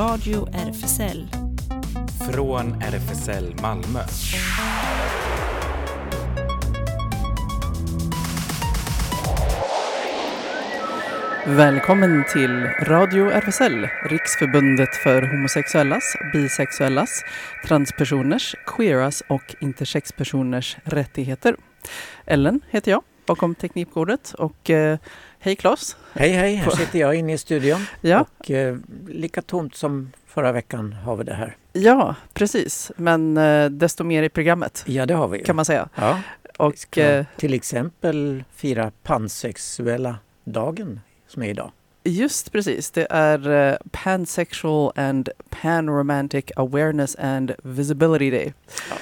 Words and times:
Radio 0.00 0.48
RFSL. 0.52 1.28
Från 2.32 2.82
RFSL 2.82 3.54
Malmö. 3.62 4.00
Välkommen 11.46 12.24
till 12.32 12.64
Radio 12.66 13.30
RFSL, 13.30 13.88
Riksförbundet 14.04 14.94
för 14.94 15.22
homosexuellas, 15.22 16.16
bisexuellas, 16.32 17.24
transpersoners, 17.66 18.54
queeras 18.66 19.22
och 19.28 19.54
intersexpersoners 19.60 20.76
rättigheter. 20.84 21.56
Ellen 22.26 22.60
heter 22.70 22.90
jag 22.90 23.02
bakom 23.26 23.54
teknikbordet 23.54 24.34
och 24.34 24.70
eh, 24.70 24.98
hej 25.38 25.56
Claes! 25.56 25.96
Hej 26.12 26.30
hej, 26.30 26.54
här 26.54 26.70
sitter 26.70 26.98
jag 26.98 27.14
inne 27.14 27.32
i 27.32 27.38
studion 27.38 27.86
Ja, 28.00 28.26
och 28.38 28.50
eh, 28.50 28.76
lika 29.08 29.42
tomt 29.42 29.74
som 29.74 30.12
förra 30.26 30.52
veckan 30.52 30.92
har 30.92 31.16
vi 31.16 31.24
det 31.24 31.34
här. 31.34 31.56
ja 31.72 32.14
precis, 32.32 32.92
men 32.96 33.36
eh, 33.36 33.70
desto 33.70 34.04
mer 34.04 34.22
i 34.22 34.28
programmet 34.28 34.82
Ja 34.86 35.06
det 35.06 35.14
har 35.14 35.28
vi 35.28 35.38
ju. 35.38 35.44
kan 35.44 35.56
man 35.56 35.64
säga. 35.64 35.88
Ja, 35.94 36.20
vi 36.42 36.48
Och 36.56 36.78
ska 36.78 37.02
eh, 37.02 37.26
till 37.36 37.54
exempel 37.54 38.44
fira 38.54 38.92
pansexuella 39.02 40.16
dagen 40.44 41.00
som 41.28 41.42
är 41.42 41.48
idag. 41.48 41.70
just 42.04 42.52
precis, 42.52 42.90
det 42.90 43.06
är 43.10 43.50
eh, 43.70 43.76
Pansexual 43.90 44.92
and 44.96 45.28
Panromantic 45.50 46.44
Awareness 46.56 47.16
and 47.16 47.52
Visibility 47.62 48.30
Day. 48.30 48.54
Ja, 48.90 48.96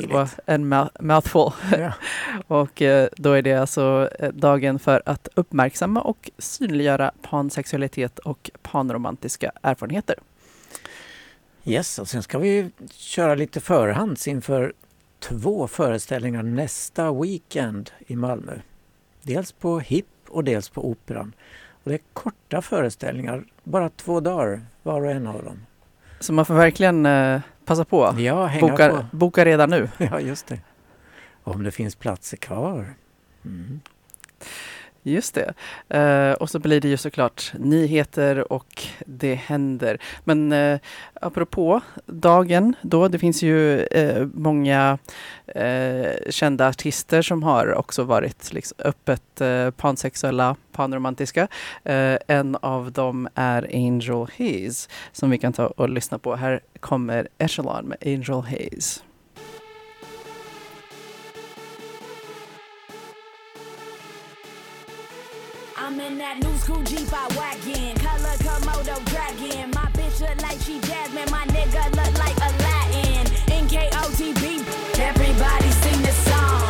Det 0.00 0.06
var 0.12 0.28
en 0.46 0.72
mou- 0.72 0.90
mouthful. 1.00 1.52
Ja. 1.72 1.92
Och 2.46 2.82
eh, 2.82 3.08
då 3.16 3.32
är 3.32 3.42
det 3.42 3.54
alltså 3.54 4.10
eh, 4.18 4.32
dagen 4.32 4.78
för 4.78 5.02
att 5.06 5.28
uppmärksamma 5.34 6.00
och 6.00 6.30
synliggöra 6.38 7.12
pansexualitet 7.22 8.18
och 8.18 8.50
panromantiska 8.62 9.52
erfarenheter. 9.62 10.16
Yes, 11.64 11.98
och 11.98 12.08
sen 12.08 12.22
ska 12.22 12.38
vi 12.38 12.70
köra 12.90 13.34
lite 13.34 13.60
förhands 13.60 14.28
inför 14.28 14.72
två 15.18 15.68
föreställningar 15.68 16.42
nästa 16.42 17.12
weekend 17.12 17.90
i 18.06 18.16
Malmö. 18.16 18.52
Dels 19.22 19.52
på 19.52 19.80
HIP 19.80 20.06
och 20.28 20.44
dels 20.44 20.68
på 20.68 20.88
Operan. 20.88 21.32
Och 21.84 21.90
det 21.90 21.96
är 21.96 22.00
korta 22.12 22.62
föreställningar, 22.62 23.44
bara 23.64 23.90
två 23.90 24.20
dagar 24.20 24.60
var 24.82 25.00
och 25.00 25.10
en 25.10 25.26
av 25.26 25.44
dem. 25.44 25.66
Så 26.24 26.32
man 26.32 26.44
får 26.46 26.54
verkligen 26.54 27.06
eh, 27.06 27.40
passa 27.64 27.84
på. 27.84 28.14
Ja, 28.18 28.46
hänga 28.46 28.68
Boka, 28.68 28.88
på. 28.90 29.16
boka 29.16 29.44
redan 29.44 29.70
nu. 29.70 29.88
Ja, 29.98 30.20
just 30.20 30.46
det. 30.46 30.58
Om 31.42 31.62
det 31.62 31.70
finns 31.70 31.94
platser 31.94 32.36
kvar. 32.36 32.94
Mm. 33.44 33.80
Just 35.06 35.34
det. 35.34 35.54
Uh, 35.94 36.32
och 36.32 36.50
så 36.50 36.58
blir 36.58 36.80
det 36.80 36.88
ju 36.88 36.96
såklart 36.96 37.52
nyheter 37.58 38.52
och 38.52 38.82
det 39.06 39.34
händer. 39.34 39.98
Men 40.24 40.52
uh, 40.52 40.78
apropå 41.14 41.80
dagen 42.06 42.74
då, 42.82 43.08
det 43.08 43.18
finns 43.18 43.42
ju 43.42 43.86
uh, 43.96 44.26
många 44.34 44.98
uh, 45.56 46.30
kända 46.30 46.68
artister 46.68 47.22
som 47.22 47.42
har 47.42 47.74
också 47.74 48.04
varit 48.04 48.52
liksom, 48.52 48.76
öppet 48.78 49.22
pansexuella, 49.76 50.56
panromantiska. 50.72 51.48
En 52.26 52.56
av 52.56 52.92
dem 52.92 53.28
är 53.34 53.68
Angel 53.72 54.26
Hayes 54.38 54.88
som 55.12 55.30
vi 55.30 55.38
kan 55.38 55.52
ta 55.52 55.66
och 55.66 55.88
lyssna 55.88 56.18
på. 56.18 56.36
Här 56.36 56.60
kommer 56.80 57.28
Echelon 57.38 57.84
med 57.84 57.98
Angel 58.06 58.42
Hayes. 58.42 59.02
I'm 65.86 66.00
in 66.00 66.16
that 66.16 66.38
new 66.42 66.56
school 66.56 66.82
Jeep 66.82 67.12
I 67.12 67.28
wagon, 67.36 67.94
color 68.00 68.36
Komodo 68.40 68.96
dragon. 69.04 69.70
My 69.74 69.84
bitch 69.92 70.18
look 70.18 70.40
like 70.40 70.58
she 70.64 70.80
Jasmine, 70.80 71.30
my 71.30 71.44
nigga 71.52 71.84
look 71.98 72.14
like 72.24 72.36
Aladdin. 72.48 73.26
NKOTB, 73.62 74.42
everybody 74.98 75.70
sing 75.82 76.00
the 76.00 76.14
song. 76.24 76.62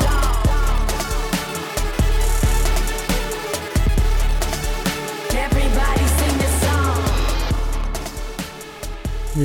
Everybody 5.45 6.05
sing 6.19 6.39
the 6.43 6.51
song. 6.65 7.03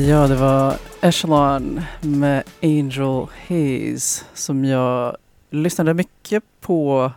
Ja, 0.10 0.28
det 0.28 0.36
var 0.36 0.78
Echelon 1.02 1.82
med 2.02 2.44
Angel 2.62 3.28
Hayes 3.48 4.26
som 4.34 4.66
jag 4.66 5.16
lyssnade 5.50 5.94
mycket 5.94 6.44
på 6.62 7.12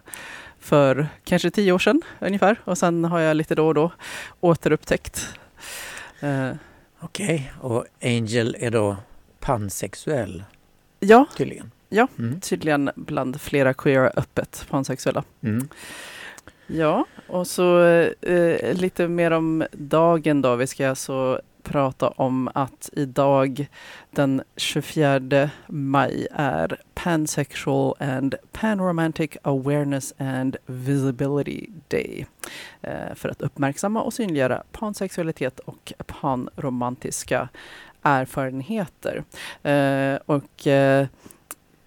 för 0.62 1.08
kanske 1.24 1.50
tio 1.50 1.72
år 1.72 1.78
sedan 1.78 2.02
ungefär. 2.20 2.56
Och 2.64 2.78
sen 2.78 3.04
har 3.04 3.20
jag 3.20 3.36
lite 3.36 3.54
då 3.54 3.66
och 3.66 3.74
då 3.74 3.92
återupptäckt. 4.40 5.28
Eh, 6.20 6.50
Okej, 7.00 7.52
och 7.60 7.86
Angel 8.02 8.56
är 8.58 8.70
då 8.70 8.96
pansexuell 9.40 10.44
ja, 11.00 11.26
tydligen? 11.36 11.70
Ja. 11.88 12.08
Mm. 12.18 12.40
tydligen 12.40 12.90
bland 12.94 13.40
flera 13.40 13.74
queera 13.74 14.10
öppet 14.16 14.66
pansexuella. 14.70 15.24
Mm. 15.40 15.68
Ja, 16.66 17.04
och 17.26 17.46
så 17.46 17.82
eh, 18.20 18.74
lite 18.74 19.08
mer 19.08 19.30
om 19.30 19.64
dagen 19.72 20.42
då. 20.42 20.56
Vi 20.56 20.66
ska 20.66 20.88
alltså 20.88 21.40
prata 21.62 22.08
om 22.08 22.50
att 22.54 22.90
idag 22.92 23.66
den 24.10 24.42
24 24.56 25.50
maj 25.66 26.26
är 26.32 26.80
Pansexual 26.94 27.94
and 28.00 28.34
Panromantic 28.52 29.30
Awareness 29.42 30.14
and 30.18 30.56
Visibility 30.66 31.66
Day. 31.88 32.26
Eh, 32.80 33.14
för 33.14 33.28
att 33.28 33.42
uppmärksamma 33.42 34.02
och 34.02 34.12
synliggöra 34.12 34.62
pansexualitet 34.72 35.58
och 35.58 35.92
panromantiska 36.06 37.48
erfarenheter. 38.02 39.24
Eh, 39.62 40.18
och 40.26 40.66
eh, 40.66 41.06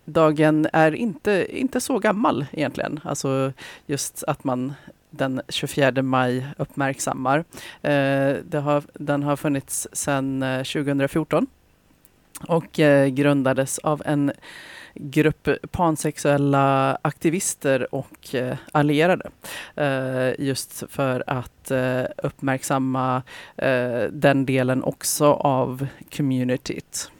dagen 0.05 0.67
är 0.73 0.95
inte, 0.95 1.47
inte 1.49 1.81
så 1.81 1.99
gammal 1.99 2.45
egentligen. 2.51 2.99
Alltså 3.03 3.53
just 3.85 4.23
att 4.23 4.43
man 4.43 4.73
den 5.17 5.41
24 5.49 6.01
maj 6.01 6.47
uppmärksammar. 6.57 7.37
Eh, 7.81 8.35
det 8.45 8.59
har, 8.63 8.83
den 8.93 9.23
har 9.23 9.35
funnits 9.35 9.87
sedan 9.93 10.43
eh, 10.43 10.57
2014 10.57 11.47
och 12.47 12.79
eh, 12.79 13.07
grundades 13.07 13.79
av 13.79 14.01
en 14.05 14.31
grupp 14.95 15.49
pansexuella 15.71 16.97
aktivister 17.01 17.95
och 17.95 18.35
eh, 18.35 18.57
allierade. 18.71 19.29
Eh, 19.75 20.45
just 20.45 20.83
för 20.89 21.23
att 21.27 21.71
eh, 21.71 22.03
uppmärksamma 22.17 23.23
eh, 23.57 24.03
den 24.11 24.45
delen 24.45 24.83
också 24.83 25.25
av 25.33 25.87
communityt. 26.15 27.11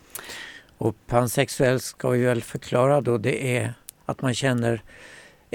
Och 0.77 0.95
pansexuell 1.07 1.79
ska 1.79 2.09
vi 2.09 2.25
väl 2.25 2.41
förklara 2.41 3.01
då, 3.01 3.17
det 3.17 3.57
är 3.57 3.73
att 4.05 4.21
man 4.21 4.33
känner 4.33 4.81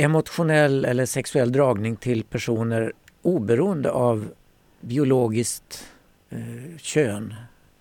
emotionell 0.01 0.85
eller 0.85 1.07
sexuell 1.07 1.53
dragning 1.53 1.97
till 1.97 2.25
personer 2.25 2.93
oberoende 3.23 3.91
av 3.91 4.29
biologiskt 4.81 5.85
eh, 6.31 6.77
kön 6.79 7.35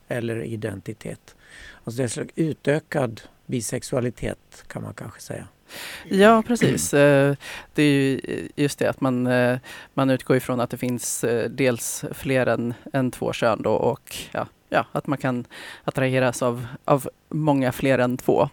eller 0.08 0.44
identitet. 0.44 1.36
Alltså 1.84 1.98
det 1.98 2.02
är 2.02 2.06
en 2.06 2.10
slags 2.10 2.34
utökad 2.36 3.22
bisexualitet 3.46 4.64
kan 4.68 4.84
man 4.84 4.94
kanske 4.94 5.22
säga. 5.22 5.48
Ja, 6.10 6.44
precis. 6.48 6.94
Eh, 6.94 7.36
Det 7.74 7.84
är 7.84 7.92
ju 7.92 8.20
just 8.56 8.80
det 8.80 8.90
att 8.90 9.02
man, 9.02 9.28
eh, 9.28 9.58
man 9.94 10.10
utgår 10.10 10.38
ifrån 10.38 10.60
att 10.60 10.70
det 10.70 10.78
finns 10.78 11.24
eh, 11.24 11.50
dels 11.50 12.06
fler 12.12 12.46
än, 12.48 12.74
än 12.94 13.12
två 13.12 13.34
kön 13.34 13.62
då 13.62 13.72
och 13.72 14.16
ja, 14.32 14.48
ja, 14.70 14.86
att 14.92 15.08
man 15.08 15.18
kan 15.18 15.46
attraheras 15.84 16.42
av, 16.44 16.68
av 16.86 17.10
många 17.30 17.72
fler 17.72 18.00
än 18.00 18.18
två. 18.18 18.50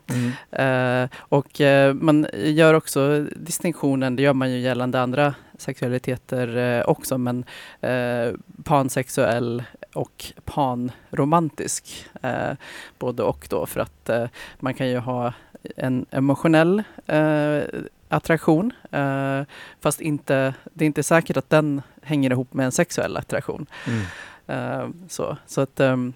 Eh, 0.50 1.04
och 1.18 1.60
eh, 1.60 1.94
man 1.94 2.26
gör 2.34 2.74
också 2.74 3.26
distinktionen, 3.36 4.16
det 4.16 4.22
gör 4.22 4.32
man 4.34 4.50
ju 4.52 4.58
gällande 4.58 5.00
andra 5.00 5.34
sexualiteter 5.58 6.56
eh, 6.56 6.82
också, 6.88 7.18
men 7.18 7.44
eh, 7.80 8.32
pansexuell 8.64 9.62
och 9.94 10.24
panromantisk. 10.44 12.06
Eh, 12.22 12.52
både 12.98 13.22
och 13.22 13.46
då, 13.50 13.66
för 13.66 13.80
att 13.80 14.08
eh, 14.08 14.24
man 14.60 14.74
kan 14.74 14.88
ju 14.88 14.98
ha 14.98 15.32
en 15.76 16.06
emotionell 16.10 16.82
eh, 17.06 17.62
attraktion, 18.08 18.72
eh, 18.90 19.42
fast 19.80 20.00
inte, 20.00 20.54
det 20.74 20.84
är 20.84 20.86
inte 20.86 21.02
säkert 21.02 21.36
att 21.36 21.50
den 21.50 21.82
hänger 22.02 22.30
ihop 22.30 22.54
med 22.54 22.66
en 22.66 22.72
sexuell 22.72 23.16
attraktion. 23.16 23.66
Mm. 23.86 24.02
Eh, 24.46 24.88
så, 25.08 25.36
så 25.46 25.60
att 25.60 25.80
ehm, 25.80 26.12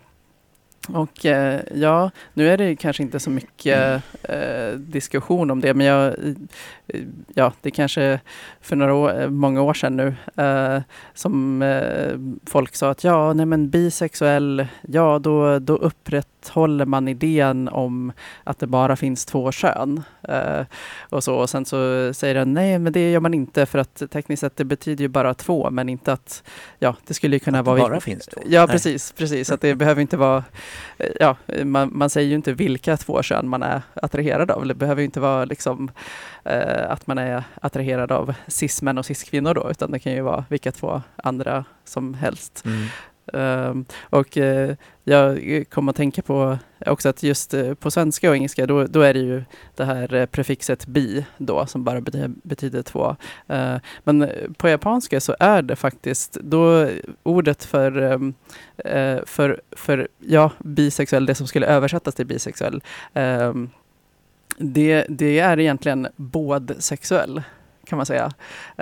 Och 0.89 1.27
eh, 1.27 1.61
ja, 1.75 2.11
nu 2.35 2.49
är 2.49 2.57
det 2.57 2.77
kanske 2.77 3.03
inte 3.03 3.21
så 3.21 3.31
mycket 3.31 4.03
eh, 4.23 4.71
diskussion 4.73 5.51
om 5.51 5.61
det, 5.61 5.75
men 5.75 5.87
jag, 5.87 6.07
eh, 6.87 7.01
ja, 7.35 7.53
det 7.61 7.71
kanske 7.71 8.21
för 8.61 8.77
några 8.77 8.95
år, 8.95 9.29
många 9.29 9.63
år 9.63 9.75
sedan 9.75 9.97
nu 9.97 10.15
eh, 10.45 10.83
som 11.15 11.63
eh, 11.63 12.41
folk 12.51 12.75
sa 12.75 12.91
att 12.91 13.05
ja, 13.05 13.33
nej 13.33 13.47
men 13.47 13.71
bisexuell, 13.71 14.67
ja 14.83 15.19
då, 15.19 15.59
då 15.59 15.77
upprätthåller 15.77 16.87
man 16.87 17.09
idén 17.09 17.69
om 17.69 18.13
att 18.45 18.59
det 18.59 18.67
bara 18.67 18.97
finns 18.97 19.25
två 19.25 19.53
kön. 19.53 20.03
Eh, 20.29 20.65
och 21.01 21.25
så, 21.25 21.35
och 21.35 21.51
sen 21.51 21.65
så 21.65 22.11
säger 22.15 22.35
den 22.35 22.55
nej, 22.55 22.79
men 22.79 22.93
det 22.93 23.11
gör 23.11 23.21
man 23.21 23.35
inte 23.35 23.67
för 23.67 23.79
att 23.79 24.03
tekniskt 24.11 24.41
sett 24.41 24.57
det 24.57 24.65
betyder 24.65 25.03
ju 25.03 25.09
bara 25.09 25.35
två, 25.35 25.71
men 25.71 25.89
inte 25.89 26.13
att, 26.13 26.43
ja, 26.79 26.97
det 27.07 27.15
skulle 27.15 27.37
ju 27.37 27.41
kunna 27.41 27.59
Att 27.59 27.67
vara... 27.67 27.77
det 27.77 27.91
bara 27.91 28.01
finns 28.01 28.27
två? 28.27 28.41
Ja, 28.47 28.61
Nej. 28.61 28.73
precis, 28.73 29.13
precis, 29.13 29.51
att 29.51 29.61
det 29.61 29.75
behöver 29.81 30.03
inte 30.03 30.17
vara 30.17 30.45
ja, 31.21 31.37
man, 31.65 31.91
man 31.93 32.11
säger 32.11 32.29
ju 32.29 32.35
inte 32.35 32.53
vilka 32.53 32.97
två 32.97 33.23
kön 33.23 33.49
man 33.49 33.63
är 33.63 33.83
attraherad 33.95 34.51
av. 34.51 34.67
Det 34.67 34.75
behöver 34.75 35.01
ju 35.01 35.05
inte 35.05 35.21
vara 35.21 35.45
liksom, 35.45 35.91
eh, 36.45 36.91
att 36.91 37.07
man 37.07 37.19
är 37.19 37.45
attraherad 37.63 38.13
av 38.13 38.35
cis-män 38.47 38.99
och 38.99 39.07
cis-kvinnor 39.07 39.55
då, 39.55 39.71
utan 39.71 39.91
det 39.91 39.99
kan 39.99 40.13
ju 40.13 40.21
vara 40.21 40.45
vilka 40.49 40.73
två 40.73 41.03
andra 41.17 41.65
som 41.85 42.15
helst. 42.15 42.63
Mm. 42.65 42.87
Ehm, 43.35 43.85
och 44.03 44.39
eh, 44.39 44.75
jag 45.05 45.53
eh, 45.57 45.65
kom 45.65 45.89
att 45.89 45.97
tänka 45.97 46.23
på 46.23 46.59
också 46.87 47.09
att 47.09 47.23
just 47.23 47.55
eh, 47.55 47.75
på 47.75 47.91
svenska 47.91 48.31
och 48.31 48.37
engelska 48.37 48.67
då, 48.67 48.85
då 48.85 49.01
är 49.01 49.15
det 49.15 49.21
ju 49.21 49.43
det 49.77 49.85
här 49.85 50.27
prefixet 50.27 50.87
bi 50.87 51.27
då 51.39 51.67
som 51.67 51.85
bara 51.85 52.01
betyder, 52.01 52.31
betyder 52.43 52.83
två. 52.83 53.17
Ehm, 53.49 53.81
men 54.05 54.31
på 54.57 54.69
japanska 54.69 55.21
så 55.21 55.37
är 55.39 55.63
det 55.63 55.77
faktiskt 55.77 56.33
då 56.33 56.89
ordet 57.23 57.65
för, 57.65 58.03
ehm, 58.03 58.35
för, 59.27 59.61
för 59.77 60.09
ja, 60.19 60.51
bisexuell, 60.59 61.27
det 61.27 61.35
som 61.35 61.47
skulle 61.47 61.67
översättas 61.67 62.15
till 62.15 62.27
bisexuell, 62.27 62.83
det, 64.57 65.07
det 65.09 65.39
är 65.39 65.61
egentligen 65.61 66.09
bådsexuell 66.17 67.43
kan 67.85 67.97
man 67.97 68.07
säga. 68.07 68.31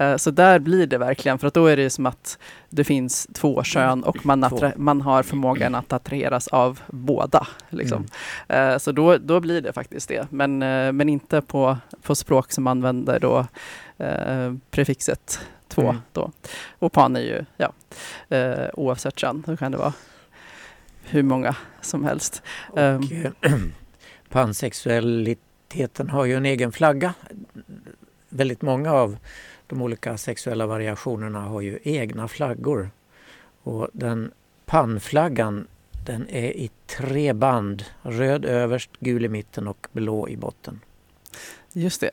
Uh, 0.01 0.17
så 0.17 0.31
där 0.31 0.59
blir 0.59 0.87
det 0.87 0.99
verkligen, 0.99 1.39
för 1.39 1.47
att 1.47 1.55
då 1.55 1.67
är 1.67 1.77
det 1.77 1.91
som 1.91 2.07
att 2.07 2.39
det 2.69 2.85
finns 2.85 3.29
två 3.33 3.63
kön 3.63 4.05
och 4.05 4.27
man, 4.27 4.45
attra- 4.45 4.73
man 4.77 5.01
har 5.01 5.23
förmågan 5.23 5.75
att 5.75 5.93
attraheras 5.93 6.49
av 6.49 6.81
båda. 6.87 7.47
Liksom. 7.69 8.07
Mm. 8.49 8.73
Uh, 8.73 8.79
så 8.79 8.93
då, 8.93 9.19
då 9.19 9.41
blir 9.41 9.61
det 9.61 9.73
faktiskt 9.73 10.09
det, 10.09 10.27
men, 10.31 10.63
uh, 10.63 10.93
men 10.93 11.09
inte 11.09 11.41
på, 11.41 11.79
på 12.03 12.15
språk 12.15 12.53
som 12.53 12.67
använder 12.67 13.21
då 13.21 13.47
prefixet 14.71 15.41
två. 15.69 15.83
Mm. 15.83 15.97
Då. 16.13 16.31
Och 16.79 16.93
pan 16.93 17.17
är 17.17 17.21
ju, 17.21 17.45
ja, 17.57 17.73
oavsett 18.75 19.19
kön, 19.19 19.45
då 19.47 19.57
kan 19.57 19.73
det 19.73 19.79
vara 19.79 19.93
hur 21.03 21.23
många 21.23 21.57
som 21.81 22.05
helst. 22.05 22.43
Och, 22.69 22.79
um, 22.79 23.03
pansexualiteten 24.29 26.11
har 26.11 26.25
ju 26.25 26.35
en 26.35 26.47
egen 26.47 26.73
flagga 26.73 27.15
väldigt 28.29 28.63
många 28.63 28.93
av 28.93 29.19
de 29.67 29.83
olika 29.83 30.17
sexuella 30.17 30.67
variationerna 30.67 31.41
har 31.41 31.61
ju 31.61 31.79
egna 31.83 32.29
flaggor. 32.29 32.91
Och 33.63 33.89
den 33.93 34.33
pannflaggan 34.67 35.67
den 36.07 36.29
är 36.29 36.57
i 36.57 36.71
tre 36.87 37.33
band. 37.33 37.85
Röd 38.03 38.45
överst, 38.45 38.91
gul 39.01 39.25
i 39.25 39.29
mitten 39.29 39.69
och 39.69 39.87
blå 39.93 40.29
i 40.29 40.37
botten. 40.37 40.81
Just 41.73 42.01
det. 42.01 42.11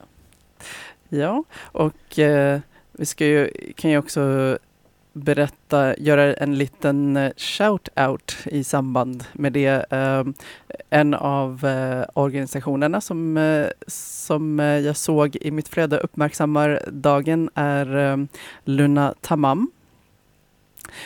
Ja, 1.09 1.43
och 1.57 2.19
eh, 2.19 2.59
vi 2.91 3.05
ska 3.05 3.25
ju, 3.25 3.51
kan 3.75 3.91
ju 3.91 3.97
också 3.97 4.57
berätta, 5.15 5.97
göra 5.97 6.33
en 6.33 6.57
liten 6.57 7.17
eh, 7.17 7.31
shout-out 7.37 8.37
i 8.45 8.63
samband 8.63 9.23
med 9.33 9.53
det. 9.53 9.85
Ehm, 9.89 10.33
en 10.89 11.13
av 11.13 11.65
eh, 11.65 12.05
organisationerna 12.13 13.01
som, 13.01 13.37
eh, 13.37 13.67
som 13.87 14.59
jag 14.59 14.97
såg 14.97 15.35
i 15.41 15.51
mitt 15.51 15.67
flöde 15.67 15.97
uppmärksammar 15.97 16.81
dagen 16.91 17.49
är 17.55 17.95
ehm, 17.95 18.27
Luna 18.63 19.13
Tamam 19.21 19.71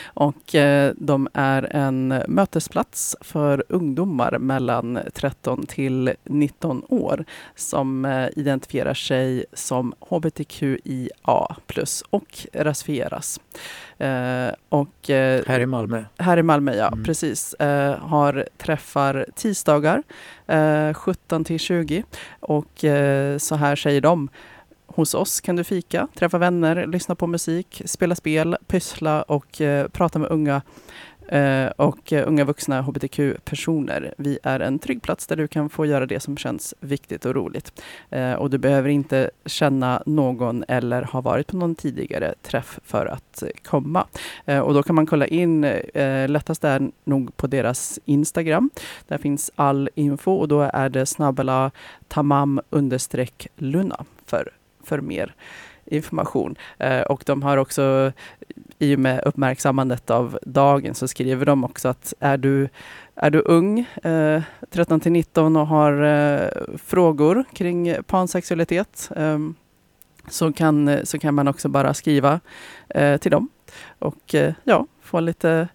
och 0.03 0.55
eh, 0.55 0.93
de 0.97 1.27
är 1.33 1.75
en 1.75 2.23
mötesplats 2.27 3.15
för 3.21 3.63
ungdomar 3.69 4.37
mellan 4.37 4.99
13 5.13 5.65
till 5.65 6.13
19 6.23 6.83
år 6.89 7.25
som 7.55 8.05
eh, 8.05 8.27
identifierar 8.35 8.93
sig 8.93 9.45
som 9.53 9.93
hbtqia 9.99 11.55
plus 11.67 12.03
och 12.09 12.47
rasifieras. 12.53 13.39
Eh, 13.97 14.49
och, 14.69 14.95
här 15.07 15.59
i 15.59 15.65
Malmö? 15.65 16.03
Här 16.17 16.37
i 16.37 16.43
Malmö, 16.43 16.75
ja. 16.75 16.87
Mm. 16.87 17.03
Precis. 17.03 17.55
Har 17.99 18.47
träffar 18.57 19.25
tisdagar 19.35 20.03
17 20.93 21.43
till 21.43 21.59
20 21.59 22.03
och 22.39 22.85
så 23.37 23.55
här 23.55 23.75
säger 23.75 24.01
de 24.01 24.29
Hos 24.99 25.13
oss 25.13 25.41
kan 25.41 25.55
du 25.55 25.63
fika, 25.63 26.07
träffa 26.15 26.37
vänner, 26.37 26.87
lyssna 26.87 27.15
på 27.15 27.27
musik, 27.27 27.81
spela 27.85 28.15
spel, 28.15 28.57
pyssla 28.67 29.21
och 29.21 29.61
eh, 29.61 29.87
prata 29.87 30.19
med 30.19 30.31
unga 30.31 30.61
eh, 31.27 31.67
och 31.75 32.13
eh, 32.13 32.27
unga 32.27 32.43
vuxna 32.43 32.81
hbtq-personer. 32.81 34.13
Vi 34.17 34.39
är 34.43 34.59
en 34.59 34.79
trygg 34.79 35.01
plats 35.01 35.27
där 35.27 35.35
du 35.35 35.47
kan 35.47 35.69
få 35.69 35.85
göra 35.85 36.05
det 36.05 36.19
som 36.19 36.37
känns 36.37 36.73
viktigt 36.79 37.25
och 37.25 37.35
roligt. 37.35 37.81
Eh, 38.09 38.33
och 38.33 38.49
du 38.49 38.57
behöver 38.57 38.89
inte 38.89 39.29
känna 39.45 40.03
någon 40.05 40.63
eller 40.67 41.01
ha 41.01 41.21
varit 41.21 41.47
på 41.47 41.57
någon 41.57 41.75
tidigare 41.75 42.33
träff 42.41 42.79
för 42.83 43.05
att 43.05 43.41
eh, 43.41 43.49
komma. 43.63 44.07
Eh, 44.45 44.59
och 44.59 44.73
då 44.73 44.83
kan 44.83 44.95
man 44.95 45.05
kolla 45.05 45.27
in, 45.27 45.63
eh, 45.63 46.29
lättast 46.29 46.63
är 46.63 46.91
nog 47.03 47.37
på 47.37 47.47
deras 47.47 47.99
Instagram. 48.05 48.69
Där 49.07 49.17
finns 49.17 49.51
all 49.55 49.89
info 49.95 50.31
och 50.31 50.47
då 50.47 50.61
är 50.61 50.89
det 50.89 51.05
snabbela 51.05 51.71
tamam 52.07 52.61
understreck 52.69 53.47
luna 53.55 54.05
för 54.25 54.58
för 54.89 55.01
mer 55.01 55.35
information. 55.85 56.55
Eh, 56.77 57.01
och 57.01 57.23
de 57.25 57.43
har 57.43 57.57
också, 57.57 58.11
i 58.79 58.95
och 58.95 58.99
med 58.99 59.21
uppmärksammandet 59.25 60.09
av 60.09 60.39
dagen, 60.41 60.95
så 60.95 61.07
skriver 61.07 61.45
de 61.45 61.63
också 61.63 61.87
att 61.87 62.13
är 62.19 62.37
du, 62.37 62.69
är 63.15 63.29
du 63.29 63.39
ung, 63.39 63.79
eh, 64.03 64.41
13 64.69 64.99
till 64.99 65.11
19 65.11 65.55
och 65.55 65.67
har 65.67 66.03
eh, 66.03 66.49
frågor 66.77 67.43
kring 67.53 67.95
pansexualitet, 68.07 69.11
ehm, 69.15 69.55
så, 70.29 70.53
kan, 70.53 71.05
så 71.05 71.19
kan 71.19 71.33
man 71.33 71.47
också 71.47 71.69
bara 71.69 71.93
skriva 71.93 72.39
eh, 72.89 73.17
till 73.17 73.31
dem 73.31 73.49
och 73.99 74.35
eh, 74.35 74.53
ja, 74.63 74.87
få 75.01 75.19
lite 75.19 75.67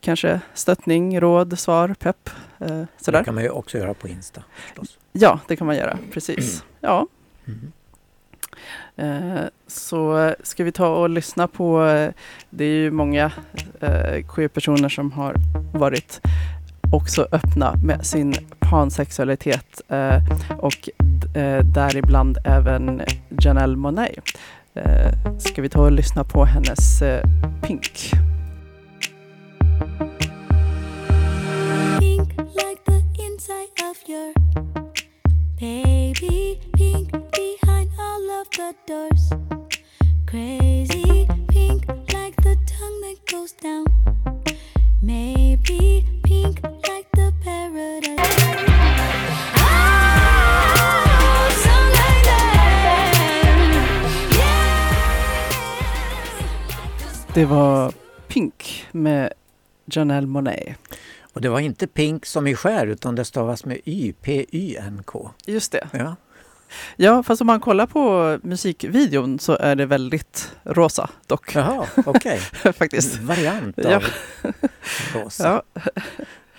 kanske 0.00 0.40
stöttning, 0.54 1.20
råd, 1.20 1.58
svar, 1.58 1.94
pepp. 1.98 2.30
Eh, 2.58 2.84
sådär. 3.00 3.18
Det 3.18 3.24
kan 3.24 3.34
man 3.34 3.44
ju 3.44 3.50
också 3.50 3.78
göra 3.78 3.94
på 3.94 4.08
Insta. 4.08 4.42
Förstås. 4.56 4.98
Ja, 5.12 5.40
det 5.48 5.56
kan 5.56 5.66
man 5.66 5.76
göra, 5.76 5.98
precis. 6.12 6.64
Ja. 6.80 7.06
Mm. 7.46 7.72
Eh, 8.96 9.44
så 9.66 10.34
ska 10.42 10.64
vi 10.64 10.72
ta 10.72 10.88
och 10.88 11.10
lyssna 11.10 11.48
på, 11.48 11.84
eh, 11.84 12.10
det 12.50 12.64
är 12.64 12.74
ju 12.74 12.90
många 12.90 13.32
eh, 13.80 14.26
queer-personer 14.28 14.88
som 14.88 15.12
har 15.12 15.34
varit 15.72 16.20
också 16.92 17.28
öppna 17.32 17.74
med 17.84 18.06
sin 18.06 18.34
pansexualitet 18.58 19.80
eh, 19.88 20.22
och 20.58 20.88
däribland 21.62 22.38
även 22.44 23.02
Janelle 23.40 23.76
Monet. 23.76 24.24
Ska 25.38 25.62
vi 25.62 25.68
ta 25.68 25.80
och 25.80 25.92
lyssna 25.92 26.24
på 26.24 26.44
hennes 26.44 27.02
Pink. 27.62 28.10
Pink 31.98 32.28
like 32.38 32.84
the 32.86 33.02
inside 33.18 33.68
of 33.90 34.08
your 34.08 34.32
baby 35.60 36.58
pink 36.72 37.10
behind 37.12 37.69
of 38.30 38.48
the 38.50 38.74
doors. 38.86 39.30
Crazy 40.26 41.26
pink 41.48 41.88
like 42.12 42.36
the 42.42 42.56
tongue 42.66 43.00
that 43.02 43.18
goes 43.26 43.52
down. 43.52 43.86
Maybe 45.02 46.04
pink 46.22 46.62
like 46.62 47.08
the 47.12 47.32
paradise. 47.44 48.60
Det 57.34 57.44
var 57.44 57.92
Pink 58.28 58.86
med 58.92 59.32
Janelle 59.84 60.26
Monet. 60.26 60.76
Och 61.32 61.40
det 61.40 61.48
var 61.48 61.60
inte 61.60 61.86
pink 61.86 62.26
som 62.26 62.46
i 62.46 62.54
skär 62.54 62.86
utan 62.86 63.14
det 63.14 63.24
stavas 63.24 63.64
med 63.64 63.78
Y, 63.84 64.12
P-Y-N-K. 64.12 65.30
Just 65.46 65.72
det. 65.72 65.88
Ja. 65.92 66.16
Ja, 66.96 67.22
fast 67.22 67.40
om 67.40 67.46
man 67.46 67.60
kollar 67.60 67.86
på 67.86 68.38
musikvideon 68.42 69.38
så 69.38 69.56
är 69.56 69.76
det 69.76 69.86
väldigt 69.86 70.52
rosa 70.64 71.10
dock. 71.26 71.54
Jaha, 71.54 71.86
okej. 72.06 72.40
Okay. 72.60 72.72
Faktiskt. 72.78 73.18
En 73.18 73.26
variant 73.26 73.78
av 73.78 73.90
ja. 73.92 74.00
rosa. 75.14 75.62
Ja. 75.74 75.82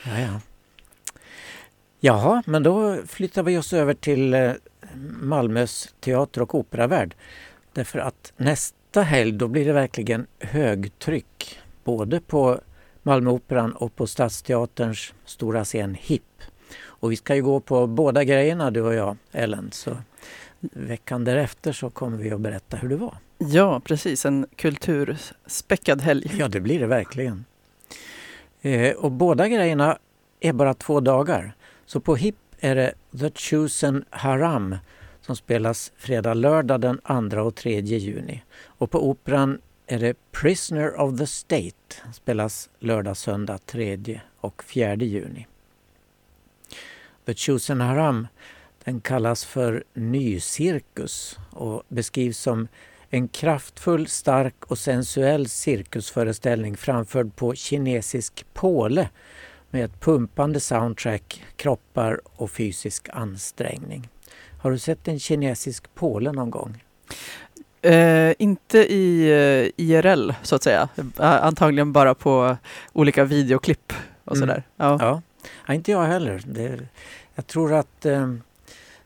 Ja, 0.04 0.20
ja. 0.20 0.40
Jaha, 2.00 2.44
men 2.46 2.64
då 2.64 2.98
flyttar 3.08 3.44
vi 3.44 3.58
oss 3.58 3.74
över 3.74 3.94
till 3.94 4.34
eh, 4.34 4.52
Malmös 5.22 5.94
teater 6.00 6.42
och 6.42 6.56
operavärld. 6.56 7.16
Därför 7.74 8.00
att 8.00 8.34
nästa 8.38 9.02
helg 9.02 9.32
då 9.32 9.48
blir 9.48 9.66
det 9.66 9.74
verkligen 9.74 10.28
högtryck 10.40 11.60
både 11.84 12.20
på 12.22 12.60
Malmöoperan 13.04 13.72
och 13.72 13.96
på 13.96 14.08
Stadsteaterns 14.08 15.14
stora 15.26 15.64
scen 15.64 15.96
HIP. 16.00 16.42
Och 17.02 17.12
vi 17.12 17.16
ska 17.16 17.36
ju 17.36 17.42
gå 17.42 17.60
på 17.60 17.88
båda 17.88 18.24
grejerna 18.24 18.72
du 18.72 18.82
och 18.82 18.94
jag, 18.94 19.18
Ellen. 19.32 19.70
Så 19.72 19.98
veckan 20.60 21.24
därefter 21.24 21.72
så 21.72 21.90
kommer 21.90 22.18
vi 22.18 22.32
att 22.32 22.42
berätta 22.42 22.78
hur 22.78 22.90
det 22.90 22.96
var. 22.96 23.18
Ja, 23.38 23.80
precis. 23.80 24.26
En 24.26 24.46
kulturspäckad 24.56 26.02
helg. 26.02 26.32
Ja, 26.38 26.48
det 26.48 26.60
blir 26.60 26.80
det 26.80 26.88
verkligen. 26.88 27.46
Eh, 28.62 28.96
och 28.96 29.12
båda 29.12 29.48
grejerna 29.48 29.98
är 30.40 30.54
bara 30.54 30.74
två 30.74 31.00
dagar. 31.00 31.54
Så 31.86 32.00
på 32.00 32.16
HIP 32.16 32.36
är 32.60 32.76
det 32.76 32.94
The 33.20 33.32
Chosen 33.36 34.06
Haram 34.10 34.76
som 35.22 35.36
spelas 35.36 35.92
fredag, 35.98 36.34
lördag 36.34 36.82
den 36.82 37.30
2 37.30 37.42
och 37.42 37.56
3 37.56 37.80
juni. 37.80 38.44
Och 38.66 38.92
på 38.92 39.10
Operan 39.10 39.62
är 39.88 40.00
det 40.00 40.32
Prisoner 40.32 41.00
of 41.02 41.20
the 41.20 41.28
State 41.28 41.96
spelas 42.14 42.70
lördag, 42.80 43.18
söndag 43.18 43.58
3 43.66 44.22
och 44.40 44.64
4 44.64 44.96
juni. 44.96 45.48
Chosen 47.26 47.82
Haram 47.82 48.28
den 48.84 49.02
kallas 49.02 49.46
för 49.46 49.84
nycirkus 49.94 51.40
och 51.50 51.84
beskrivs 51.88 52.38
som 52.38 52.68
en 53.10 53.28
kraftfull, 53.28 54.08
stark 54.08 54.56
och 54.68 54.78
sensuell 54.78 55.48
cirkusföreställning 55.50 56.78
framförd 56.78 57.36
på 57.36 57.56
kinesisk 57.56 58.46
påle 58.54 59.10
med 59.70 59.86
ett 59.86 60.00
pumpande 60.00 60.60
soundtrack, 60.60 61.44
kroppar 61.56 62.22
och 62.26 62.52
fysisk 62.52 63.10
ansträngning. 63.14 64.10
Har 64.62 64.72
du 64.72 64.78
sett 64.80 65.08
en 65.08 65.20
kinesisk 65.20 65.96
påle 65.96 66.32
någon 66.32 66.50
gång? 66.52 66.84
Eh, 67.82 68.34
inte 68.40 68.78
i 68.78 69.22
eh, 69.78 69.86
IRL 69.86 70.32
så 70.44 70.56
att 70.56 70.64
säga. 70.64 70.90
Eh, 71.20 71.46
antagligen 71.46 71.94
bara 71.94 72.16
på 72.16 72.58
olika 72.94 73.24
videoklipp 73.24 73.94
och 74.26 74.36
Mm. 74.38 74.48
sådär. 74.50 74.64
Ja. 74.78 74.98
Ja 75.00 75.22
ja, 75.68 75.74
inte 75.74 75.92
jag 75.92 76.04
heller. 76.04 76.42
Det, 76.46 76.80
jag 77.36 77.48
tror 77.48 77.74
att 77.74 78.06
eh, 78.06 78.34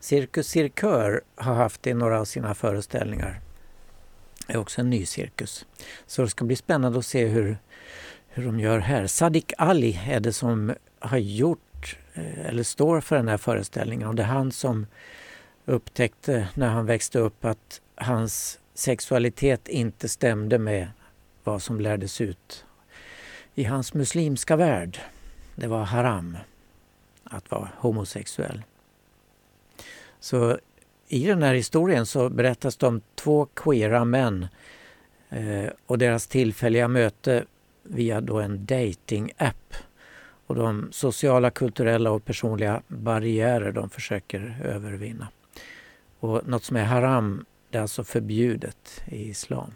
Cirkus 0.00 0.48
Cirkör 0.48 1.22
har 1.34 1.54
haft 1.54 1.82
det 1.82 1.90
i 1.90 1.94
några 1.94 2.20
av 2.20 2.24
sina 2.24 2.54
föreställningar. 2.54 3.40
Det 4.46 4.52
är 4.52 4.58
också 4.58 4.80
en 4.80 4.90
ny 4.90 5.06
cirkus. 5.06 5.66
Så 6.06 6.22
det 6.22 6.28
ska 6.28 6.44
bli 6.44 6.56
spännande 6.56 6.98
att 6.98 7.06
se 7.06 7.26
hur, 7.26 7.58
hur 8.28 8.44
de 8.44 8.60
gör 8.60 8.78
här. 8.78 9.06
Sadiq 9.06 9.52
Ali 9.58 10.00
är 10.08 10.20
det 10.20 10.32
som 10.32 10.74
har 10.98 11.18
gjort 11.18 11.98
eh, 12.14 12.46
eller 12.46 12.62
står 12.62 13.00
för 13.00 13.16
den 13.16 13.28
här 13.28 13.38
föreställningen 13.38 14.08
och 14.08 14.14
det 14.14 14.22
är 14.22 14.26
han 14.26 14.52
som 14.52 14.86
upptäckte 15.64 16.48
när 16.54 16.68
han 16.68 16.86
växte 16.86 17.18
upp 17.18 17.44
att 17.44 17.80
hans 17.94 18.58
sexualitet 18.74 19.68
inte 19.68 20.08
stämde 20.08 20.58
med 20.58 20.88
vad 21.44 21.62
som 21.62 21.80
lärdes 21.80 22.20
ut 22.20 22.64
i 23.54 23.64
hans 23.64 23.94
muslimska 23.94 24.56
värld. 24.56 25.00
Det 25.56 25.66
var 25.66 25.84
haram 25.84 26.36
att 27.24 27.50
vara 27.50 27.68
homosexuell. 27.76 28.62
Så 30.20 30.58
i 31.08 31.26
den 31.26 31.42
här 31.42 31.54
historien 31.54 32.06
så 32.06 32.28
berättas 32.28 32.76
det 32.76 32.86
om 32.86 33.00
två 33.14 33.46
queera 33.46 34.04
män 34.04 34.46
eh, 35.28 35.70
och 35.86 35.98
deras 35.98 36.26
tillfälliga 36.26 36.88
möte 36.88 37.44
via 37.82 38.20
då 38.20 38.40
en 38.40 38.66
dating-app 38.66 39.74
och 40.46 40.54
de 40.54 40.88
sociala, 40.92 41.50
kulturella 41.50 42.10
och 42.10 42.24
personliga 42.24 42.82
barriärer 42.88 43.72
de 43.72 43.90
försöker 43.90 44.60
övervinna. 44.64 45.28
Och 46.20 46.48
något 46.48 46.64
som 46.64 46.76
är 46.76 46.84
haram, 46.84 47.44
det 47.70 47.78
är 47.78 47.82
alltså 47.82 48.04
förbjudet 48.04 49.02
i 49.06 49.28
islam. 49.28 49.70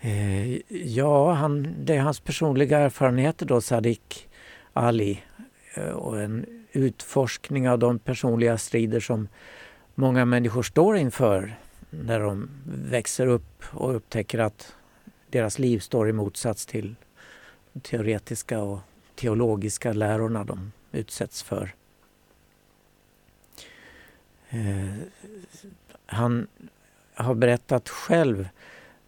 Eh, 0.00 0.72
ja, 0.86 1.32
han, 1.32 1.74
det 1.78 1.94
är 1.94 2.00
hans 2.00 2.20
personliga 2.20 2.78
erfarenheter 2.78 3.46
då, 3.46 3.60
Sadiq 3.60 4.28
Ali 4.72 5.22
eh, 5.74 5.88
och 5.88 6.20
en 6.20 6.46
utforskning 6.72 7.68
av 7.68 7.78
de 7.78 7.98
personliga 7.98 8.58
strider 8.58 9.00
som 9.00 9.28
många 9.94 10.24
människor 10.24 10.62
står 10.62 10.96
inför 10.96 11.56
när 11.90 12.20
de 12.20 12.48
växer 12.64 13.26
upp 13.26 13.64
och 13.70 13.96
upptäcker 13.96 14.38
att 14.38 14.74
deras 15.30 15.58
liv 15.58 15.78
står 15.78 16.08
i 16.08 16.12
motsats 16.12 16.66
till 16.66 16.94
de 17.72 17.80
teoretiska 17.80 18.60
och 18.60 18.78
teologiska 19.14 19.92
lärorna 19.92 20.44
de 20.44 20.72
utsätts 20.92 21.42
för. 21.42 21.74
Eh, 24.48 24.94
han 26.06 26.46
har 27.14 27.34
berättat 27.34 27.88
själv 27.88 28.48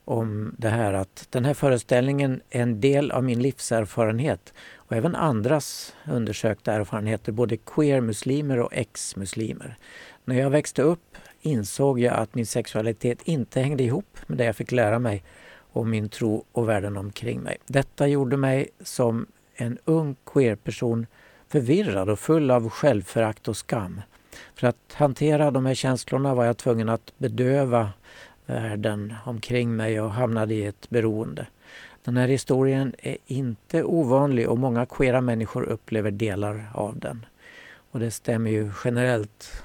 om 0.08 0.54
det 0.58 0.68
här 0.68 0.92
att 0.92 1.26
den 1.30 1.44
här 1.44 1.54
föreställningen 1.54 2.40
är 2.50 2.62
en 2.62 2.80
del 2.80 3.10
av 3.10 3.24
min 3.24 3.42
livserfarenhet 3.42 4.54
och 4.76 4.92
även 4.92 5.14
andras 5.14 5.94
undersökta 6.06 6.72
erfarenheter, 6.72 7.32
både 7.32 7.56
queer-muslimer 7.56 8.60
och 8.60 8.72
ex-muslimer. 8.72 9.76
När 10.24 10.38
jag 10.38 10.50
växte 10.50 10.82
upp 10.82 11.16
insåg 11.40 12.00
jag 12.00 12.14
att 12.14 12.34
min 12.34 12.46
sexualitet 12.46 13.22
inte 13.24 13.60
hängde 13.60 13.82
ihop 13.82 14.18
med 14.26 14.38
det 14.38 14.44
jag 14.44 14.56
fick 14.56 14.72
lära 14.72 14.98
mig 14.98 15.24
om 15.72 15.90
min 15.90 16.08
tro 16.08 16.44
och 16.52 16.68
världen 16.68 16.96
omkring 16.96 17.40
mig. 17.40 17.56
Detta 17.66 18.06
gjorde 18.06 18.36
mig 18.36 18.68
som 18.80 19.26
en 19.54 19.78
ung 19.84 20.16
queer-person 20.26 21.06
förvirrad 21.48 22.10
och 22.10 22.18
full 22.18 22.50
av 22.50 22.68
självförakt 22.68 23.48
och 23.48 23.56
skam. 23.56 24.00
För 24.54 24.66
att 24.66 24.92
hantera 24.92 25.50
de 25.50 25.66
här 25.66 25.74
känslorna 25.74 26.34
var 26.34 26.44
jag 26.44 26.56
tvungen 26.56 26.88
att 26.88 27.12
bedöva 27.18 27.90
världen 28.48 29.14
omkring 29.24 29.76
mig 29.76 30.00
och 30.00 30.10
hamnade 30.10 30.54
i 30.54 30.66
ett 30.66 30.90
beroende. 30.90 31.46
Den 32.04 32.16
här 32.16 32.28
historien 32.28 32.94
är 32.98 33.16
inte 33.26 33.84
ovanlig 33.84 34.48
och 34.48 34.58
många 34.58 34.86
queera 34.86 35.20
människor 35.20 35.62
upplever 35.62 36.10
delar 36.10 36.70
av 36.74 36.98
den. 36.98 37.26
Och 37.90 38.00
det 38.00 38.10
stämmer 38.10 38.50
ju 38.50 38.70
generellt, 38.84 39.62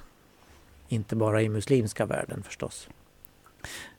inte 0.88 1.16
bara 1.16 1.42
i 1.42 1.50
muslimska 1.50 2.06
världen 2.06 2.44
förstås. 2.44 2.88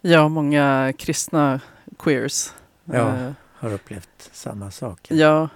ja, 0.01 0.29
många 0.29 0.93
kristna 0.99 1.61
queers. 1.99 2.53
Ja. 2.85 3.17
Eh, 3.17 3.33
Har 3.53 3.73
upplevt 3.73 4.31
samma 4.33 4.71
sak. 4.71 5.07
Ja, 5.11 5.49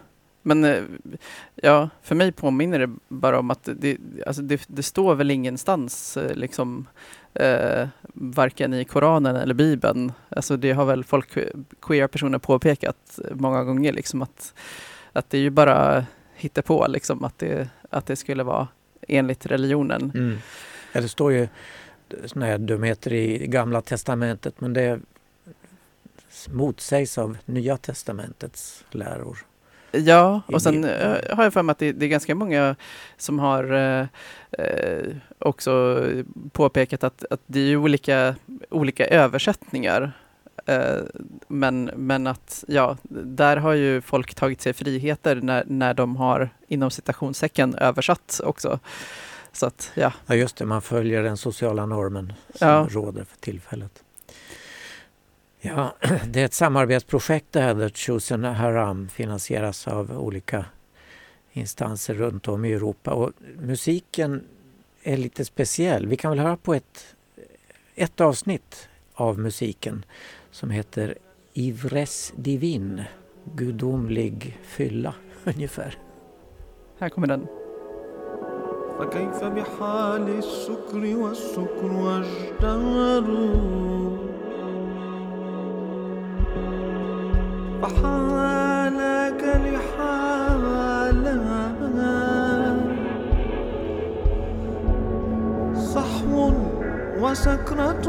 men 0.42 0.64
eh, 0.64 0.82
ja, 1.54 1.88
för 2.02 2.14
mig 2.14 2.32
påminner 2.32 2.78
det 2.78 2.96
bara 3.08 3.38
om 3.38 3.50
att 3.50 3.68
det, 3.72 3.96
alltså 4.26 4.42
det, 4.42 4.64
det 4.66 4.82
står 4.82 5.14
väl 5.14 5.30
ingenstans 5.30 6.16
eh, 6.16 6.34
liksom 6.36 6.86
eh, 7.34 7.88
varken 8.14 8.74
i 8.74 8.84
Koranen 8.84 9.36
eller 9.36 9.54
Bibeln. 9.54 10.12
Alltså 10.28 10.56
det 10.56 10.72
har 10.72 10.84
väl 10.84 11.04
folk, 11.04 11.38
queera 11.80 12.08
personer 12.08 12.38
påpekat 12.38 13.18
många 13.30 13.64
gånger 13.64 13.92
liksom 13.92 14.22
att, 14.22 14.54
att 15.12 15.30
det 15.30 15.38
är 15.38 15.42
ju 15.42 15.50
bara 15.50 16.06
på 16.64 16.86
liksom 16.88 17.24
att 17.24 17.38
det, 17.38 17.68
att 17.90 18.06
det 18.06 18.16
skulle 18.16 18.42
vara 18.42 18.68
enligt 19.08 19.46
religionen. 19.46 20.12
Mm. 20.14 20.38
Ja, 20.92 21.00
det 21.00 21.08
står 21.08 21.32
ju 21.32 21.48
sådana 22.24 22.46
här 22.46 22.58
dumheter 22.58 23.12
i 23.12 23.46
Gamla 23.46 23.80
Testamentet 23.80 24.60
men 24.60 24.72
det 24.72 25.00
motsägs 26.48 27.18
av 27.18 27.36
Nya 27.44 27.76
Testamentets 27.76 28.84
läror. 28.90 29.38
Ja, 29.92 30.40
och 30.46 30.62
sen 30.62 30.84
eh, 30.84 31.16
har 31.36 31.44
jag 31.44 31.52
för 31.52 31.62
mig 31.62 31.72
att 31.72 31.78
det, 31.78 31.92
det 31.92 32.06
är 32.06 32.08
ganska 32.08 32.34
många 32.34 32.76
som 33.16 33.38
har 33.38 33.72
eh, 34.50 35.06
också 35.38 36.04
påpekat 36.52 37.04
att, 37.04 37.24
att 37.30 37.40
det 37.46 37.60
är 37.60 37.76
olika, 37.76 38.34
olika 38.70 39.06
översättningar. 39.06 40.12
Men, 41.48 41.90
men 41.96 42.26
att 42.26 42.64
ja, 42.68 42.96
där 43.10 43.56
har 43.56 43.72
ju 43.72 44.00
folk 44.00 44.34
tagit 44.34 44.60
sig 44.60 44.72
friheter 44.72 45.36
när, 45.36 45.64
när 45.66 45.94
de 45.94 46.16
har 46.16 46.50
inom 46.68 46.90
citationstecken 46.90 47.74
översatt 47.74 48.40
också. 48.44 48.78
Så 49.52 49.66
att 49.66 49.92
ja, 49.94 50.12
Ja 50.26 50.34
just 50.34 50.56
det, 50.56 50.64
man 50.66 50.82
följer 50.82 51.22
den 51.22 51.36
sociala 51.36 51.86
normen 51.86 52.32
som 52.54 52.68
Ja. 52.68 52.86
råder 52.90 53.24
för 53.24 53.36
tillfället. 53.36 54.02
Ja, 55.61 55.95
det 56.27 56.41
är 56.41 56.45
ett 56.45 56.53
samarbetsprojekt 56.53 57.47
det 57.51 57.59
här, 57.59 57.89
The 57.89 57.95
Chosen 57.95 58.43
Haram, 58.43 59.09
finansieras 59.09 59.87
av 59.87 60.19
olika 60.19 60.65
instanser 61.51 62.13
runt 62.13 62.47
om 62.47 62.65
i 62.65 62.73
Europa. 62.73 63.11
Och 63.11 63.31
musiken 63.59 64.43
är 65.03 65.17
lite 65.17 65.45
speciell. 65.45 66.07
Vi 66.07 66.17
kan 66.17 66.31
väl 66.31 66.39
höra 66.39 66.57
på 66.57 66.73
ett, 66.73 67.15
ett 67.95 68.21
avsnitt 68.21 68.89
av 69.13 69.39
musiken 69.39 70.05
som 70.51 70.69
heter 70.69 71.17
Ivres 71.53 72.33
Divin, 72.35 73.03
gudomlig 73.55 74.57
fylla 74.63 75.15
ungefär. 75.43 75.97
här 76.99 77.09
kommer 77.09 77.27
den. 77.27 77.47
فكيف 78.99 79.43
بحال 79.43 80.37
السكر 80.37 81.15
والسكر 81.15 81.91
واجدار 81.91 83.25
فحالك 87.82 89.42
لحالها 89.64 90.88
صحو 95.94 96.52
وسكرة 97.18 98.06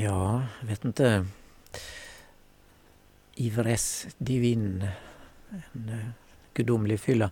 Ja, 0.00 0.42
vet 0.62 0.84
inte. 0.84 1.24
Ivres 3.34 4.06
Divin. 4.18 4.84
En 5.74 6.14
gudomlig 6.54 7.00
fylla. 7.00 7.30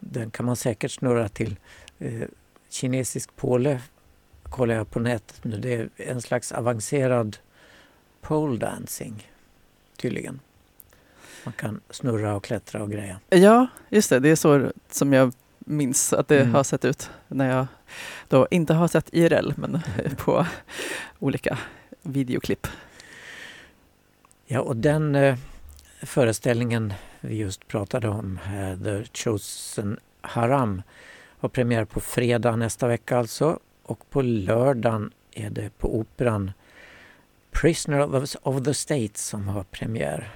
Den 0.00 0.30
kan 0.30 0.46
man 0.46 0.56
säkert 0.56 0.90
snurra 0.90 1.28
till. 1.28 1.56
Eh, 1.98 2.22
kinesisk 2.68 3.36
påle 3.36 3.80
kollar 4.42 4.74
jag 4.74 4.90
på 4.90 5.00
nätet 5.00 5.44
nu. 5.44 5.56
Det 5.58 5.72
är 5.74 5.88
en 5.96 6.22
slags 6.22 6.52
avancerad 6.52 7.36
pole 8.20 8.58
dancing 8.58 9.28
tydligen. 9.96 10.40
Man 11.44 11.52
kan 11.52 11.80
snurra 11.90 12.34
och 12.34 12.44
klättra 12.44 12.82
och 12.82 12.90
greja. 12.90 13.20
Ja, 13.30 13.66
just 13.88 14.10
det. 14.10 14.18
Det 14.20 14.28
är 14.28 14.36
så 14.36 14.72
som 14.90 15.12
jag 15.12 15.32
minns 15.58 16.12
att 16.12 16.28
det 16.28 16.40
Mm. 16.40 16.54
har 16.54 16.62
sett 16.64 16.84
ut 16.84 17.10
när 17.28 17.50
jag 17.56 17.66
då 18.28 18.48
inte 18.50 18.74
har 18.74 18.88
sett 18.88 19.08
IRL, 19.14 19.52
men 19.56 19.80
på 20.16 20.46
olika 21.18 21.58
videoklipp. 22.02 22.66
Ja, 24.46 24.60
och 24.60 24.76
den 24.76 25.14
eh, 25.14 25.36
föreställningen 26.02 26.92
vi 27.20 27.36
just 27.36 27.68
pratade 27.68 28.08
om, 28.08 28.38
The 28.84 29.04
Chosen 29.04 29.98
Haram, 30.20 30.82
har 31.38 31.48
premiär 31.48 31.84
på 31.84 32.00
fredag 32.00 32.56
nästa 32.56 32.88
vecka 32.88 33.18
alltså. 33.18 33.58
Och 33.82 34.10
på 34.10 34.22
lördagen 34.22 35.12
är 35.30 35.50
det 35.50 35.78
på 35.78 35.98
Operan 35.98 36.52
Prisoner 37.50 38.14
of, 38.14 38.36
of 38.42 38.64
the 38.64 38.74
State 38.74 39.18
som 39.18 39.48
har 39.48 39.64
premiär. 39.64 40.30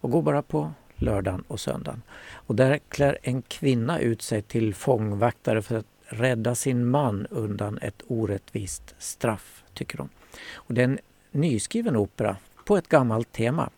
Och 0.00 0.10
går 0.10 0.22
bara 0.22 0.42
på 0.42 0.72
lördagen 0.94 1.44
och 1.48 1.60
söndagen. 1.60 2.02
Och 2.32 2.54
där 2.54 2.78
klär 2.88 3.18
en 3.22 3.42
kvinna 3.42 3.98
ut 3.98 4.22
sig 4.22 4.42
till 4.42 4.74
fångvaktare 4.74 5.62
för 5.62 5.76
att 5.76 5.86
rädda 6.06 6.54
sin 6.54 6.86
man 6.86 7.26
undan 7.30 7.78
ett 7.82 8.02
orättvist 8.06 8.94
straff, 8.98 9.64
tycker 9.74 9.98
hon. 9.98 10.08
Och 10.54 10.74
det 10.74 10.80
är 10.80 10.84
en 10.84 10.98
nyskriven 11.30 11.96
opera 11.96 12.36
på 12.64 12.76
ett 12.76 12.88
gammalt 12.88 13.32
tema 13.32 13.70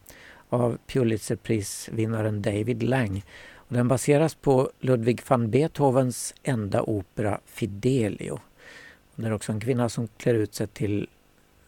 av 0.50 0.78
Pulitzerprisvinnaren 0.86 2.42
David 2.42 2.82
Lang. 2.82 3.24
Och 3.54 3.74
den 3.74 3.88
baseras 3.88 4.34
på 4.34 4.70
Ludwig 4.80 5.22
van 5.28 5.50
Beethovens 5.50 6.34
enda 6.42 6.82
opera 6.82 7.40
Fidelio. 7.46 8.40
Och 9.14 9.22
det 9.22 9.26
är 9.26 9.32
också 9.32 9.52
en 9.52 9.60
kvinna 9.60 9.88
som 9.88 10.08
klär 10.08 10.34
ut 10.34 10.54
sig 10.54 10.66
till 10.66 11.08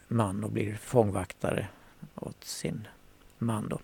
man 0.09 0.45
och 0.45 0.51
blir 0.51 0.75
fångvaktare 0.75 1.67
åt 2.15 2.45
sin 2.45 2.89
man. 3.39 3.69
Då. 3.69 3.79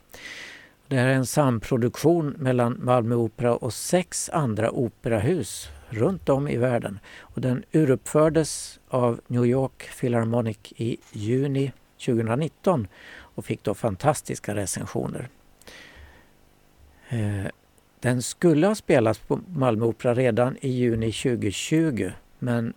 Det 0.86 0.96
här 0.96 1.06
är 1.06 1.14
en 1.14 1.26
samproduktion 1.26 2.34
mellan 2.38 2.78
Malmö 2.82 3.14
Opera 3.14 3.56
och 3.56 3.72
sex 3.72 4.30
andra 4.32 4.70
operahus 4.70 5.68
runt 5.88 6.28
om 6.28 6.48
i 6.48 6.56
världen. 6.56 6.98
Och 7.18 7.40
den 7.40 7.64
uruppfördes 7.72 8.80
av 8.88 9.20
New 9.26 9.46
York 9.46 9.90
Philharmonic 10.00 10.58
i 10.76 10.96
juni 11.12 11.72
2019 12.06 12.88
och 13.38 13.44
fick 13.44 13.62
då 13.62 13.74
fantastiska 13.74 14.54
recensioner. 14.54 15.28
Eh, 17.08 17.46
den 18.00 18.22
skulle 18.22 18.66
ha 18.66 18.74
spelats 18.74 19.20
på 19.20 19.40
Malmö 19.48 19.86
Opera 19.86 20.14
redan 20.14 20.56
i 20.60 20.68
juni 20.68 21.12
2020 21.12 22.10
men 22.38 22.74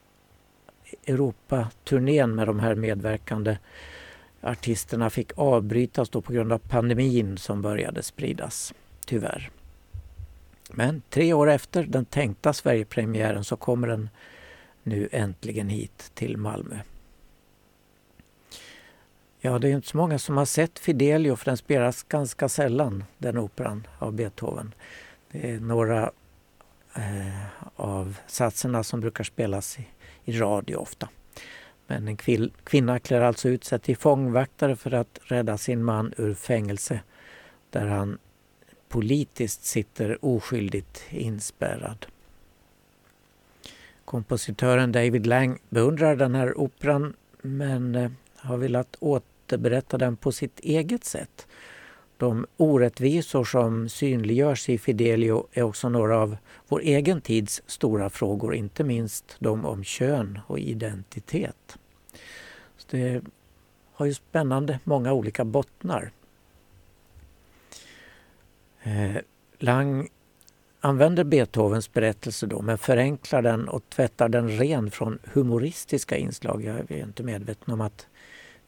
Europaturnén 1.06 2.36
med 2.36 2.48
de 2.48 2.60
här 2.60 2.76
medverkande 2.76 3.58
artisterna 4.42 5.10
fick 5.10 5.32
avbrytas 5.36 6.10
då 6.10 6.22
på 6.22 6.34
grund 6.34 6.54
av 6.54 6.58
pandemin 6.58 7.38
som 7.38 7.62
började 7.62 8.04
spridas, 8.04 8.74
tyvärr. 9.06 9.52
Men 10.70 11.02
tre 11.10 11.34
år 11.34 11.50
efter 11.50 11.84
den 11.84 12.06
tänkta 12.06 12.54
Sverigepremiären 12.54 13.44
så 13.44 13.56
kommer 13.56 13.88
den 13.88 14.10
nu 14.84 15.10
äntligen 15.12 15.70
hit 15.70 16.12
till 16.14 16.38
Malmö. 16.38 16.80
Ja, 19.44 19.60
det 19.60 19.70
är 19.70 19.72
inte 19.72 19.88
så 19.88 19.98
många 19.98 20.20
som 20.20 20.38
har 20.38 20.46
sett 20.46 20.80
Fidelio 20.80 21.36
för 21.36 21.46
den 21.46 21.58
spelas 21.58 22.04
ganska 22.04 22.50
sällan, 22.50 23.04
den 23.18 23.38
operan 23.38 23.88
av 24.00 24.14
Beethoven. 24.14 24.74
Det 25.32 25.52
är 25.52 25.60
några 25.60 26.12
eh, 26.96 27.46
av 27.76 28.18
satserna 28.28 28.84
som 28.84 29.00
brukar 29.00 29.24
spelas 29.24 29.80
i, 29.80 29.88
i 30.24 30.40
radio 30.40 30.76
ofta. 30.76 31.10
Men 31.88 32.08
en 32.08 32.18
kvill, 32.18 32.54
kvinna 32.64 33.00
klär 33.00 33.22
alltså 33.22 33.50
ut 33.50 33.64
sig 33.64 33.80
till 33.80 33.98
fångvaktare 33.98 34.76
för 34.76 34.94
att 34.94 35.20
rädda 35.24 35.58
sin 35.58 35.84
man 35.84 36.14
ur 36.18 36.34
fängelse 36.34 37.00
där 37.70 37.88
han 37.88 38.18
politiskt 38.90 39.66
sitter 39.66 40.26
oskyldigt 40.26 41.04
inspärrad. 41.10 42.06
Kompositören 44.06 44.92
David 44.92 45.26
Lang 45.26 45.60
beundrar 45.70 46.16
den 46.16 46.36
här 46.36 46.58
operan 46.58 47.14
men 47.42 47.96
eh, 47.96 48.12
har 48.36 48.58
velat 48.58 48.98
återberätta 49.52 49.98
den 49.98 50.18
på 50.18 50.32
sitt 50.32 50.60
eget 50.60 51.04
sätt. 51.04 51.48
De 52.18 52.46
orättvisor 52.58 53.44
som 53.44 53.90
synliggörs 53.90 54.70
i 54.70 54.78
Fidelio 54.78 55.48
är 55.54 55.64
också 55.64 55.90
några 55.90 56.18
av 56.18 56.38
vår 56.68 56.82
egen 56.82 57.22
tids 57.22 57.62
stora 57.68 58.10
frågor, 58.10 58.56
inte 58.56 58.84
minst 58.84 59.36
de 59.40 59.66
om 59.66 59.84
kön 59.84 60.40
och 60.48 60.60
identitet. 60.60 61.78
Så 62.78 62.88
det 62.90 63.24
har 63.94 64.06
ju 64.06 64.14
spännande 64.14 64.80
många 64.84 65.14
olika 65.14 65.46
bottnar. 65.46 66.12
Eh, 68.84 69.22
Lang 69.60 70.10
använder 70.82 71.24
Beethovens 71.24 71.94
berättelse 71.94 72.48
då 72.48 72.62
men 72.62 72.78
förenklar 72.78 73.42
den 73.42 73.68
och 73.68 73.84
tvättar 73.90 74.30
den 74.30 74.50
ren 74.50 74.92
från 74.92 75.20
humoristiska 75.34 76.18
inslag. 76.18 76.64
Jag 76.64 76.92
är 76.92 77.04
inte 77.04 77.24
medveten 77.24 77.74
om 77.74 77.82
att 77.82 78.08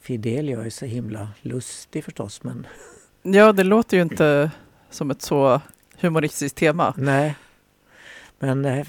Fidelio 0.03 0.61
är 0.61 0.69
så 0.69 0.85
himla 0.85 1.27
lustig 1.41 2.03
förstås 2.03 2.43
men 2.43 2.67
Ja, 3.21 3.51
det 3.51 3.63
låter 3.63 3.97
ju 3.97 4.03
inte 4.03 4.51
som 4.89 5.11
ett 5.11 5.21
så 5.21 5.61
humoristiskt 5.99 6.57
tema. 6.57 6.93
nej. 6.97 7.35
Men 8.39 8.65
eh, 8.65 8.87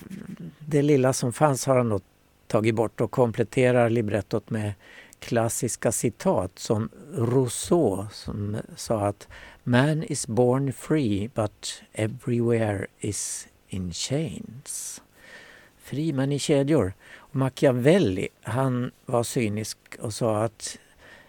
det 0.59 0.83
lilla 0.83 1.13
som 1.13 1.33
fanns 1.33 1.67
har 1.67 1.77
han 1.77 1.89
nog 1.89 2.03
tagit 2.47 2.75
bort 2.75 3.01
och 3.01 3.11
kompletterar 3.11 3.91
librettot 3.91 4.51
med 4.51 4.73
klassiska 5.19 5.93
citat 5.93 6.59
som 6.59 6.89
Rousseau 7.15 8.07
som 8.13 8.57
sa 8.77 9.07
att 9.07 9.29
Man 9.63 10.03
is 10.03 10.27
born 10.27 10.73
free 10.73 11.31
but 11.35 11.83
everywhere 11.93 12.87
is 13.01 13.49
in 13.69 13.93
chains. 13.93 15.03
Fri 15.79 16.13
men 16.13 16.33
i 16.33 16.39
kedjor. 16.39 16.93
Och 17.17 17.37
Machiavelli 17.37 18.29
han 18.43 18.91
var 19.07 19.23
cynisk 19.23 19.79
och 20.01 20.15
sa 20.15 20.45
att 20.45 20.79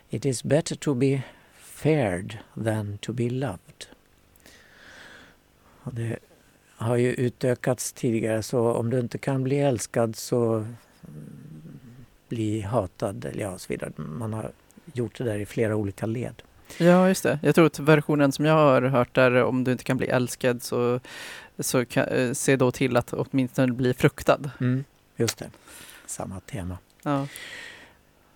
It 0.09 0.25
is 0.25 0.43
better 0.43 0.75
to 0.75 0.93
be 0.93 1.21
feared 1.57 2.37
than 2.63 2.97
to 2.97 3.13
be 3.13 3.29
loved. 3.29 3.85
Och 5.83 5.93
det 5.93 6.19
har 6.77 6.95
ju 6.95 7.13
utökats 7.13 7.93
tidigare 7.93 8.43
så 8.43 8.71
om 8.71 8.89
du 8.89 8.99
inte 8.99 9.17
kan 9.17 9.43
bli 9.43 9.59
älskad 9.59 10.15
så 10.15 10.65
bli 12.29 12.61
hatad 12.61 13.25
eller 13.25 13.41
ja, 13.41 13.57
så 13.57 13.65
vidare. 13.69 13.91
Man 13.95 14.33
har 14.33 14.51
gjort 14.93 15.17
det 15.17 15.23
där 15.23 15.39
i 15.39 15.45
flera 15.45 15.75
olika 15.75 16.05
led. 16.05 16.41
Ja, 16.77 17.07
just 17.07 17.23
det. 17.23 17.39
Jag 17.41 17.55
tror 17.55 17.65
att 17.65 17.79
versionen 17.79 18.31
som 18.31 18.45
jag 18.45 18.53
har 18.53 18.81
hört 18.81 19.15
där, 19.15 19.43
om 19.43 19.63
du 19.63 19.71
inte 19.71 19.83
kan 19.83 19.97
bli 19.97 20.07
älskad 20.07 20.63
så, 20.63 20.99
så 21.59 21.85
kan, 21.85 22.07
eh, 22.07 22.33
se 22.33 22.55
då 22.55 22.71
till 22.71 22.97
att 22.97 23.13
åtminstone 23.13 23.73
bli 23.73 23.93
fruktad. 23.93 24.51
Mm, 24.59 24.83
just 25.15 25.37
det, 25.37 25.49
samma 26.05 26.39
tema. 26.39 26.77
Ja. 27.03 27.27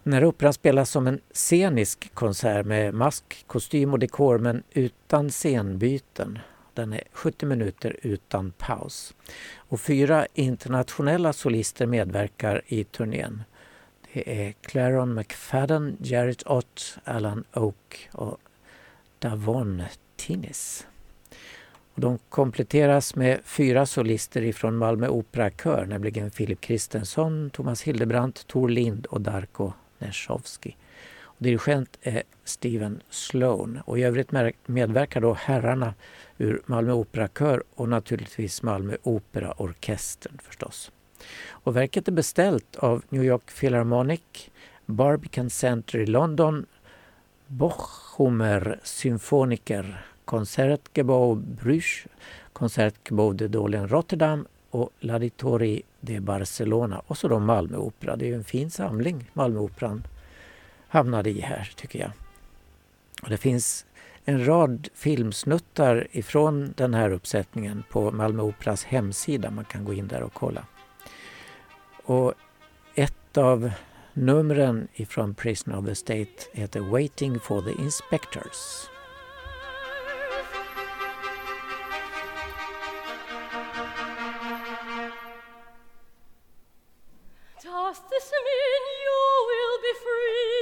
När 0.10 0.26
operan 0.26 0.54
spelas 0.54 0.90
som 0.90 1.08
en 1.08 1.20
scenisk 1.34 2.14
konsert 2.14 2.66
med 2.66 2.94
mask, 2.94 3.44
kostym 3.48 3.94
och 3.94 4.00
dekor 4.00 4.38
men 4.38 4.64
utan 4.74 5.30
scenbyten. 5.30 6.40
Den 6.74 6.94
är 6.94 7.04
70 7.12 7.46
minuter 7.46 7.98
utan 8.02 8.52
paus. 8.52 9.14
Och 9.56 9.82
fyra 9.82 10.28
internationella 10.34 11.34
solister 11.34 11.86
medverkar 11.86 12.62
i 12.68 12.84
turnén. 12.84 13.44
Det 14.14 14.48
är 14.48 14.52
Claron 14.52 15.14
McFadden, 15.14 15.98
Jarrett 16.00 16.48
Ott, 16.48 16.98
Alan 17.04 17.44
Oak 17.54 18.10
och 18.12 18.38
Davon 19.20 19.84
Tinnis. 20.16 20.88
Och 21.94 22.02
de 22.02 22.18
kompletteras 22.30 23.16
med 23.16 23.40
fyra 23.44 23.86
solister 23.86 24.42
ifrån 24.42 24.78
Malmö 24.78 25.08
Operakör, 25.08 25.86
nämligen 25.86 26.32
Filip 26.32 26.62
Kristensson, 26.62 27.50
Thomas 27.50 27.82
Hildebrandt, 27.82 28.48
Tor 28.48 28.70
Lind 28.70 29.06
och 29.06 29.22
Darko 29.22 29.74
Nersovski. 30.00 30.76
Och 31.22 31.44
dirigent 31.44 31.98
är 32.02 32.16
eh, 32.16 32.22
Steven 32.44 33.02
Sloan 33.10 33.82
och 33.86 34.00
i 34.00 34.04
övrigt 34.04 34.32
medverkar 34.66 35.22
då 35.22 35.34
herrarna 35.34 35.94
ur 36.38 36.62
Malmö 36.66 36.92
Operakör 36.94 37.64
och 37.76 37.90
naturligtvis 37.90 38.64
Malmö 38.64 38.98
Operaorkestern 39.04 40.38
förstås. 40.44 40.92
Och 41.50 41.76
verket 41.76 42.08
är 42.08 42.12
beställt 42.12 42.76
av 42.76 43.04
New 43.10 43.24
York 43.24 43.60
Philharmonic, 43.60 44.50
Barbican 44.86 45.50
Center 45.50 46.00
i 46.00 46.06
London, 46.06 46.66
Bochumer 47.48 48.80
Symfoniker, 48.84 50.06
Concertgebouw 50.26 51.36
Bruges, 51.36 52.06
Concertgebouw 52.54 53.34
de 53.34 53.48
Dolen 53.48 53.88
Rotterdam 53.88 54.48
och 54.70 54.90
L'Auditori 55.00 55.82
det 56.02 56.16
är 56.16 56.20
Barcelona 56.20 57.02
och 57.08 57.18
så 57.18 57.28
då 57.28 57.40
Malmö 57.40 57.78
Opera. 57.78 58.16
Det 58.16 58.26
är 58.26 58.30
ju 58.30 58.36
en 58.36 58.44
fin 58.44 58.72
samling 58.72 59.32
Malmö 59.34 59.60
Operan 59.60 60.04
hamnade 60.88 61.30
i 61.30 61.42
här 61.42 61.72
tycker 61.76 62.00
jag. 62.00 62.12
Och 63.22 63.30
det 63.30 63.38
finns 63.38 63.86
en 64.26 64.46
rad 64.46 64.88
filmsnuttar 64.94 66.08
ifrån 66.12 66.74
den 66.78 66.94
här 66.94 67.12
uppsättningen 67.12 67.84
på 67.90 68.12
Malmö 68.12 68.44
Operas 68.44 68.84
hemsida. 68.84 69.52
Man 69.52 69.66
kan 69.66 69.86
gå 69.86 69.94
in 69.94 70.08
där 70.08 70.22
och 70.22 70.34
kolla. 70.34 70.66
Och 72.04 72.34
ett 72.96 73.38
av 73.38 73.72
numren 74.14 74.88
ifrån 74.94 75.34
Prison 75.34 75.74
of 75.74 75.86
the 75.86 75.96
State 75.96 76.32
heter 76.54 76.80
Waiting 76.80 77.40
for 77.40 77.62
the 77.62 77.82
Inspectors. 77.82 78.90
Does 87.62 88.00
this 88.10 88.32
mean 88.46 88.84
you 89.04 89.20
will 89.50 89.78
be 89.84 89.94
freed? 90.04 90.60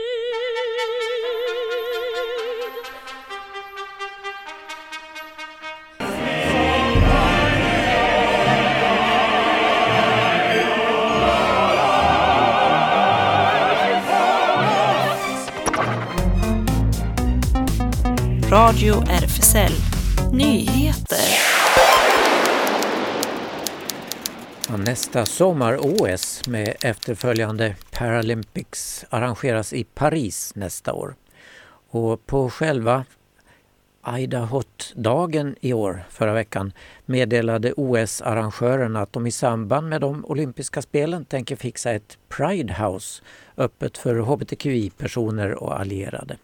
Radio 18.51 18.95
RFSL 19.01 19.75
Nyheter. 20.31 21.29
Nästa 24.77 25.25
sommar-OS 25.25 26.26
med 26.47 26.75
efterföljande 26.81 27.75
Paralympics 27.91 29.05
arrangeras 29.09 29.73
i 29.73 29.83
Paris 29.83 30.51
nästa 30.55 30.93
år. 30.93 31.15
Och 31.89 32.25
på 32.25 32.49
själva 32.49 33.05
Idahot-dagen 34.17 35.55
i 35.61 35.73
år, 35.73 36.03
förra 36.09 36.33
veckan, 36.33 36.73
meddelade 37.05 37.73
OS-arrangörerna 37.77 39.01
att 39.01 39.13
de 39.13 39.27
i 39.27 39.31
samband 39.31 39.89
med 39.89 40.01
de 40.01 40.25
olympiska 40.25 40.81
spelen 40.81 41.25
tänker 41.25 41.55
fixa 41.55 41.91
ett 41.91 42.17
Pride 42.29 42.73
House 42.73 43.23
öppet 43.57 43.97
för 43.97 44.15
hbtqi-personer 44.15 45.63
och 45.63 45.79
allierade. 45.79 46.37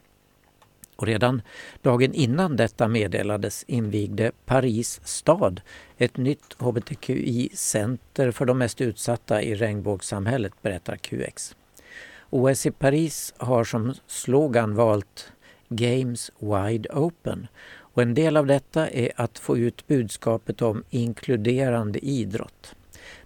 Och 0.96 1.08
redan 1.08 1.42
dagen 1.82 2.14
innan 2.14 2.56
detta 2.56 2.88
meddelades 2.88 3.64
invigde 3.68 4.32
Paris 4.46 5.02
stad 5.04 5.62
ett 5.98 6.18
nytt 6.18 6.54
hbtqi-center 6.60 8.32
för 8.32 8.46
de 8.46 8.58
mest 8.58 8.82
utsatta 8.82 9.42
i 9.42 9.56
regnbågssamhället, 9.56 10.54
berättar 10.62 10.96
QX. 10.96 11.56
OS 12.30 12.66
i 12.66 12.72
Paris 12.72 13.34
har 13.38 13.64
som 13.64 13.94
slogan 14.08 14.76
valt 14.76 15.32
Games 15.70 16.32
Wide 16.40 16.90
Open 16.90 17.48
och 17.94 18.02
en 18.02 18.14
del 18.14 18.38
av 18.38 18.46
detta 18.46 18.90
är 18.90 19.12
att 19.16 19.40
få 19.40 19.58
ut 19.58 19.88
budskapet 19.88 20.62
om 20.62 20.84
inkluderande 20.90 22.00
idrott. 22.00 22.76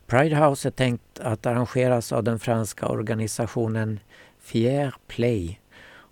Pride 0.08 0.36
House 0.36 0.68
är 0.68 0.72
tänkt 0.72 1.20
att 1.20 1.46
arrangeras 1.46 2.12
av 2.12 2.24
den 2.24 2.40
franska 2.40 2.88
organisationen 2.88 4.00
Fier 4.40 4.96
Play 5.08 5.60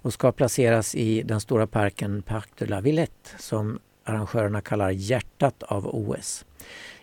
och 0.06 0.14
ska 0.14 0.32
placeras 0.32 0.96
i 0.96 1.22
den 1.24 1.40
stora 1.40 1.68
parken 1.68 2.22
Parc 2.22 2.46
de 2.58 2.66
la 2.66 2.82
Villette 2.82 3.30
som 3.40 3.80
arrangörerna 4.04 4.62
kallar 4.62 4.90
hjärtat 4.90 5.64
av 5.64 5.88
OS. 5.96 6.46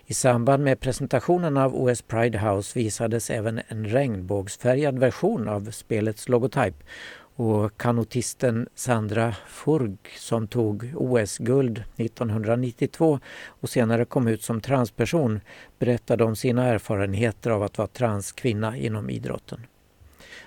I 0.05 0.13
samband 0.13 0.63
med 0.63 0.79
presentationen 0.79 1.57
av 1.57 1.75
OS 1.75 2.01
Pride 2.01 2.37
House 2.37 2.79
visades 2.79 3.29
även 3.29 3.61
en 3.67 3.85
regnbågsfärgad 3.85 4.99
version 4.99 5.47
av 5.47 5.71
spelets 5.71 6.29
logotyp 6.29 6.75
och 7.35 7.77
kanotisten 7.77 8.67
Sandra 8.75 9.35
Furg 9.47 9.97
som 10.17 10.47
tog 10.47 10.93
OS-guld 10.95 11.83
1992 11.97 13.19
och 13.45 13.69
senare 13.69 14.05
kom 14.05 14.27
ut 14.27 14.43
som 14.43 14.61
transperson 14.61 15.39
berättade 15.79 16.23
om 16.23 16.35
sina 16.35 16.65
erfarenheter 16.65 17.49
av 17.49 17.63
att 17.63 17.77
vara 17.77 17.87
transkvinna 17.87 18.77
inom 18.77 19.09
idrotten. 19.09 19.67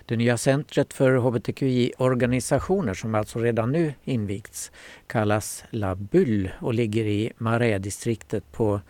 Det 0.08 0.16
nya 0.16 0.36
centret 0.36 0.92
för 0.92 1.16
hbtqi-organisationer 1.16 2.94
som 2.94 3.14
alltså 3.14 3.38
redan 3.38 3.72
nu 3.72 3.94
invigts 4.04 4.72
kallas 5.06 5.64
La 5.70 5.94
Bulle 5.94 6.52
och 6.60 6.74
ligger 6.74 7.04
i 7.04 7.32
Marais-distriktet 7.38 8.52
på 8.52 8.80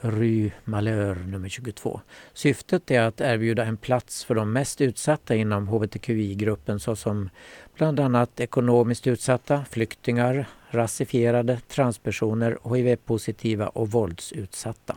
Rue 0.00 0.52
Malheur 0.64 1.14
nummer 1.14 1.48
22. 1.48 2.00
Syftet 2.32 2.90
är 2.90 3.00
att 3.00 3.20
erbjuda 3.20 3.64
en 3.64 3.76
plats 3.76 4.24
för 4.24 4.34
de 4.34 4.52
mest 4.52 4.80
utsatta 4.80 5.34
inom 5.34 5.68
hbtqi-gruppen 5.68 6.80
såsom 6.80 7.30
bland 7.76 8.00
annat 8.00 8.40
ekonomiskt 8.40 9.06
utsatta, 9.06 9.64
flyktingar, 9.70 10.46
rasifierade, 10.70 11.60
transpersoner, 11.68 12.58
hiv-positiva 12.74 13.68
och 13.68 13.90
våldsutsatta. 13.90 14.96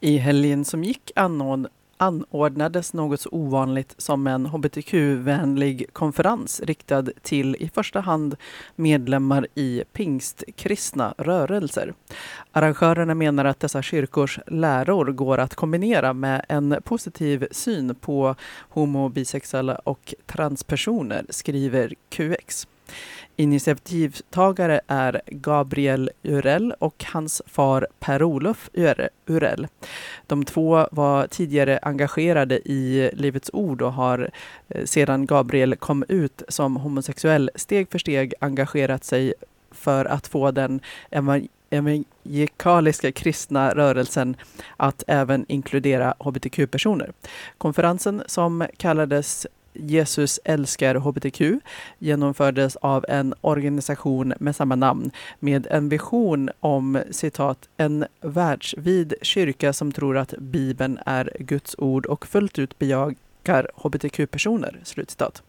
I 0.00 0.16
helgen 0.16 0.64
som 0.64 0.84
gick 0.84 1.12
anordn 1.14 1.68
anordnades 2.04 2.92
något 2.92 3.20
så 3.20 3.28
ovanligt 3.32 3.94
som 3.98 4.26
en 4.26 4.46
hbtq-vänlig 4.46 5.86
konferens 5.92 6.60
riktad 6.60 7.04
till 7.22 7.56
i 7.56 7.68
första 7.68 8.00
hand 8.00 8.36
medlemmar 8.76 9.46
i 9.54 9.84
pingstkristna 9.92 11.14
rörelser. 11.18 11.94
Arrangörerna 12.52 13.14
menar 13.14 13.44
att 13.44 13.60
dessa 13.60 13.82
kyrkors 13.82 14.38
läror 14.46 15.06
går 15.06 15.38
att 15.38 15.54
kombinera 15.54 16.12
med 16.12 16.44
en 16.48 16.76
positiv 16.84 17.46
syn 17.50 17.94
på 17.94 18.34
homo, 18.68 19.08
bisexuella 19.08 19.74
och 19.74 20.14
transpersoner, 20.26 21.26
skriver 21.30 21.94
QX. 22.08 22.66
Initiativtagare 23.36 24.80
är 24.86 25.22
Gabriel 25.26 26.10
Urell 26.22 26.74
och 26.78 27.04
hans 27.12 27.42
far 27.46 27.86
Per-Olof 28.00 28.70
Urell. 29.26 29.66
De 30.26 30.44
två 30.44 30.88
var 30.90 31.26
tidigare 31.26 31.78
engagerade 31.82 32.58
i 32.58 33.10
Livets 33.12 33.50
Ord 33.52 33.82
och 33.82 33.92
har 33.92 34.30
eh, 34.68 34.84
sedan 34.84 35.26
Gabriel 35.26 35.76
kom 35.76 36.04
ut 36.08 36.42
som 36.48 36.76
homosexuell 36.76 37.50
steg 37.54 37.90
för 37.90 37.98
steg 37.98 38.34
engagerat 38.40 39.04
sig 39.04 39.34
för 39.70 40.04
att 40.04 40.26
få 40.26 40.50
den 40.50 40.80
evangelikaliska 41.70 43.12
kristna 43.12 43.74
rörelsen 43.74 44.36
att 44.76 45.04
även 45.06 45.44
inkludera 45.48 46.14
hbtq-personer. 46.18 47.12
Konferensen 47.58 48.22
som 48.26 48.66
kallades 48.76 49.46
Jesus 49.74 50.40
älskar 50.44 50.94
hbtq 50.94 51.40
genomfördes 51.98 52.76
av 52.76 53.04
en 53.08 53.34
organisation 53.40 54.34
med 54.40 54.56
samma 54.56 54.76
namn 54.76 55.10
med 55.40 55.66
en 55.70 55.88
vision 55.88 56.50
om 56.60 57.02
citat 57.10 57.68
en 57.76 58.04
världsvid 58.20 59.14
kyrka 59.22 59.72
som 59.72 59.92
tror 59.92 60.16
att 60.16 60.34
Bibeln 60.38 60.98
är 61.06 61.36
Guds 61.38 61.74
ord 61.78 62.06
och 62.06 62.26
fullt 62.26 62.58
ut 62.58 62.78
bejakar 62.78 63.70
hbtq-personer. 63.76 64.80
Slutcitat. 64.84 65.42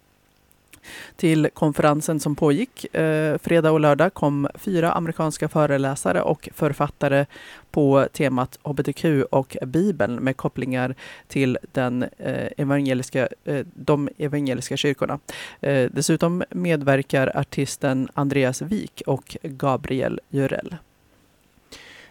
Till 1.15 1.49
konferensen 1.53 2.19
som 2.19 2.35
pågick 2.35 2.95
eh, 2.95 3.37
fredag 3.37 3.71
och 3.71 3.79
lördag 3.79 4.13
kom 4.13 4.47
fyra 4.55 4.91
amerikanska 4.91 5.49
föreläsare 5.49 6.21
och 6.21 6.49
författare 6.53 7.25
på 7.71 8.07
temat 8.13 8.59
hbtq 8.63 9.05
och 9.31 9.57
Bibeln 9.61 10.15
med 10.15 10.37
kopplingar 10.37 10.95
till 11.27 11.57
den, 11.71 12.03
eh, 12.03 12.47
evangeliska, 12.57 13.27
eh, 13.45 13.65
de 13.73 14.09
evangeliska 14.17 14.77
kyrkorna. 14.77 15.19
Eh, 15.61 15.89
dessutom 15.91 16.43
medverkar 16.49 17.31
artisten 17.37 18.09
Andreas 18.13 18.61
Wik 18.61 19.01
och 19.05 19.37
Gabriel 19.41 20.19
Jurell. 20.29 20.75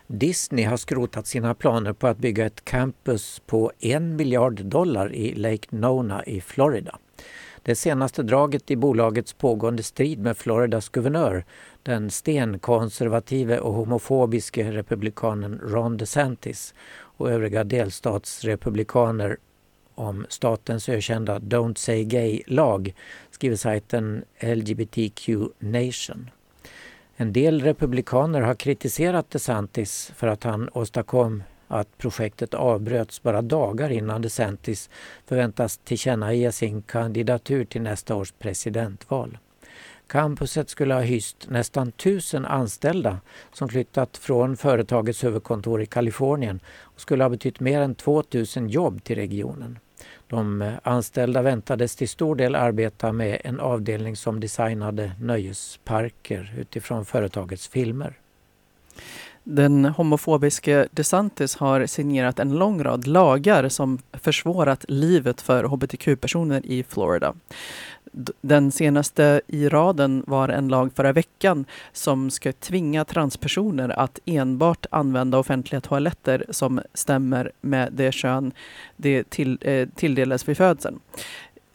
Disney 0.07 0.65
har 0.65 0.77
skrotat 0.77 1.27
sina 1.27 1.55
planer 1.55 1.93
på 1.93 2.07
att 2.07 2.19
bygga 2.19 2.47
ett 2.47 2.65
campus 2.65 3.43
på 3.47 3.73
en 3.81 4.17
miljard 4.17 4.65
dollar 4.65 5.15
i 5.15 5.35
Lake 5.35 5.69
Nona 5.71 6.25
i 6.25 6.41
Florida. 6.41 6.99
Det 7.67 7.75
senaste 7.75 8.23
draget 8.23 8.71
i 8.71 8.77
bolagets 8.77 9.33
pågående 9.33 9.83
strid 9.83 10.19
med 10.19 10.37
Floridas 10.37 10.89
guvernör, 10.89 11.45
den 11.83 12.11
stenkonservative 12.11 13.59
och 13.59 13.75
homofobiske 13.75 14.73
republikanen 14.73 15.61
Ron 15.63 15.97
DeSantis 15.97 16.75
och 17.01 17.31
övriga 17.31 17.65
delstatsrepublikaner 17.65 19.37
om 19.95 20.27
statens 20.29 20.89
ökända 20.89 21.39
Don't 21.39 21.75
Say 21.79 22.05
Gay-lag, 22.05 22.95
skriver 23.31 23.57
sajten 23.57 24.25
LGBTQ 24.41 25.29
Nation. 25.59 26.31
En 27.17 27.33
del 27.33 27.61
republikaner 27.63 28.41
har 28.41 28.55
kritiserat 28.55 29.31
DeSantis 29.31 30.13
för 30.17 30.27
att 30.27 30.45
han 30.45 30.69
åstadkom 30.73 31.43
att 31.69 31.99
projektet 31.99 32.55
avbröts 32.55 33.23
bara 33.23 33.43
dagar 33.43 33.91
innan 33.91 34.23
DeSantis 34.23 34.91
förväntas 35.27 35.77
tillkännage 35.77 36.55
sin 36.55 36.83
kandidatur 36.83 37.65
till 37.65 37.83
nästa 37.83 38.15
års 38.15 38.33
presidentval. 38.33 39.39
Campuset 40.07 40.69
skulle 40.69 40.95
ha 40.95 41.01
hyst 41.01 41.47
nästan 41.49 41.93
tusen 41.93 42.47
anställda 42.47 43.21
som 43.53 43.69
flyttat 43.69 44.17
från 44.17 44.57
företagets 44.57 45.25
huvudkontor 45.25 45.83
i 45.83 45.87
Kalifornien 45.87 46.61
och 46.81 47.01
skulle 47.01 47.25
ha 47.25 47.29
betytt 47.29 47.61
mer 47.61 47.81
än 47.81 47.95
2000 47.95 48.69
jobb 48.69 49.05
till 49.05 49.17
regionen. 49.17 49.79
De 50.29 50.73
anställda 50.83 51.43
väntades 51.43 51.97
till 51.97 52.09
stor 52.09 52.37
del 52.37 52.55
arbeta 52.55 53.13
med 53.13 53.41
en 53.45 53.61
avdelning 53.61 54.17
som 54.17 54.41
designade 54.41 55.13
nöjesparker 55.21 56.55
utifrån 56.59 57.05
företagets 57.05 57.69
filmer. 57.69 58.19
Den 59.45 59.85
homofobiske 59.85 60.89
DeSantis 60.91 61.57
har 61.57 61.87
signerat 61.87 62.39
en 62.39 62.59
lång 62.59 62.85
rad 62.85 63.07
lagar 63.07 63.69
som 63.69 63.99
försvårat 64.13 64.85
livet 64.89 65.41
för 65.41 65.65
hbtq-personer 65.65 66.67
i 66.67 66.83
Florida. 66.83 67.35
Den 68.41 68.73
senaste 68.73 69.41
i 69.47 69.69
raden 69.69 70.25
var 70.27 70.49
en 70.49 70.69
lag 70.69 70.91
förra 70.95 71.13
veckan 71.13 71.65
som 71.93 72.31
ska 72.31 72.53
tvinga 72.53 73.05
transpersoner 73.05 73.89
att 73.89 74.19
enbart 74.25 74.87
använda 74.91 75.39
offentliga 75.39 75.81
toaletter 75.81 76.45
som 76.51 76.81
stämmer 76.95 77.53
med 77.61 77.93
det 77.93 78.13
kön 78.13 78.53
det 78.97 79.31
till, 79.31 79.59
eh, 79.61 79.89
tilldelas 79.95 80.49
vid 80.49 80.57
födseln. 80.57 81.01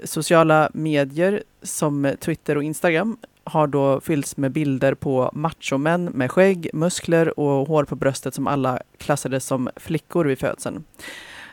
Sociala 0.03 0.69
medier 0.73 1.43
som 1.61 2.13
Twitter 2.19 2.55
och 2.55 2.63
Instagram 2.63 3.17
har 3.43 3.67
då 3.67 4.01
fyllts 4.01 4.37
med 4.37 4.51
bilder 4.51 4.93
på 4.93 5.29
machomän 5.33 6.05
med 6.05 6.31
skägg, 6.31 6.69
muskler 6.73 7.39
och 7.39 7.67
hår 7.67 7.83
på 7.83 7.95
bröstet 7.95 8.33
som 8.33 8.47
alla 8.47 8.79
klassades 8.97 9.45
som 9.45 9.69
flickor 9.75 10.25
vid 10.25 10.39
födseln. 10.39 10.83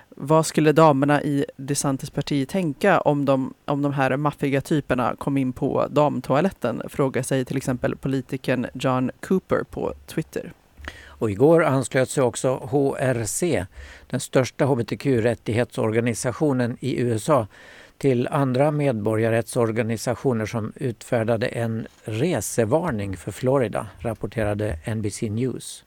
Vad 0.08 0.46
skulle 0.46 0.72
damerna 0.72 1.22
i 1.22 1.46
DeSantis 1.56 2.10
parti 2.10 2.48
tänka 2.48 3.00
om 3.00 3.24
de, 3.24 3.54
om 3.64 3.82
de 3.82 3.92
här 3.92 4.16
maffiga 4.16 4.60
typerna 4.60 5.16
kom 5.18 5.36
in 5.36 5.52
på 5.52 5.86
damtoaletten? 5.90 6.82
Frågar 6.88 7.22
sig 7.22 7.44
till 7.44 7.56
exempel 7.56 7.96
politikern 7.96 8.66
John 8.74 9.10
Cooper 9.20 9.62
på 9.70 9.94
Twitter. 10.06 10.52
Och 11.18 11.30
igår 11.30 11.64
anslöt 11.64 12.10
sig 12.10 12.22
också 12.22 12.56
HRC, 12.56 13.64
den 14.10 14.20
största 14.20 14.64
hbtq-rättighetsorganisationen 14.64 16.76
i 16.80 17.00
USA, 17.00 17.46
till 17.98 18.28
andra 18.28 18.70
medborgarrättsorganisationer 18.70 20.46
som 20.46 20.72
utfärdade 20.76 21.46
en 21.46 21.86
resevarning 22.04 23.16
för 23.16 23.32
Florida, 23.32 23.86
rapporterade 23.98 24.78
NBC 24.94 25.22
News. 25.30 25.84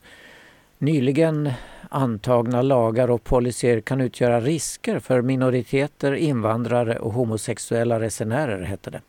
Nyligen 0.77 1.51
antagna 1.89 2.61
lagar 2.61 3.09
och 3.09 3.23
policyer 3.23 3.81
kan 3.81 4.01
utgöra 4.01 4.41
risker 4.41 4.99
för 4.99 5.21
minoriteter, 5.21 6.13
invandrare 6.13 6.99
och 6.99 7.13
homosexuella 7.13 7.99
resenärer, 7.99 8.61
hette 8.61 8.89
det. 8.89 9.01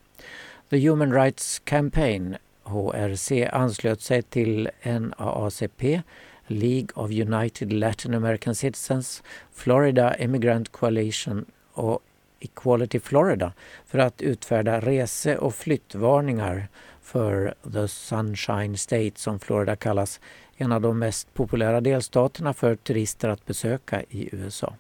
The 0.71 0.89
Human 0.89 1.13
Rights 1.13 1.59
Campaign, 1.59 2.37
HRC, 2.63 3.49
anslöt 3.53 4.01
sig 4.01 4.23
till 4.23 4.71
NAACP, 4.83 6.03
League 6.47 6.89
of 6.95 7.11
United 7.11 7.73
Latin 7.73 8.15
American 8.15 8.55
Citizens, 8.55 9.23
Florida 9.53 10.17
Immigrant 10.17 10.73
Coalition 10.73 11.45
och 11.73 12.01
Equality 12.41 13.01
Florida 13.01 13.53
för 13.87 13.99
att 13.99 14.23
utfärda 14.23 14.81
rese 14.81 15.37
och 15.37 15.55
flyttvarningar 15.55 16.69
för 17.03 17.55
The 17.73 17.89
Sunshine 17.89 18.77
State 18.77 19.13
som 19.15 19.41
Florida 19.41 19.77
kallas, 19.77 20.21
en 20.57 20.73
av 20.73 20.81
de 20.81 20.99
mest 20.99 21.35
populära 21.35 21.81
delstaterna 21.81 22.55
för 22.55 22.77
turister 22.77 23.29
att 23.29 23.47
besöka 23.47 24.03
i 24.03 24.29
USA. 24.33 24.75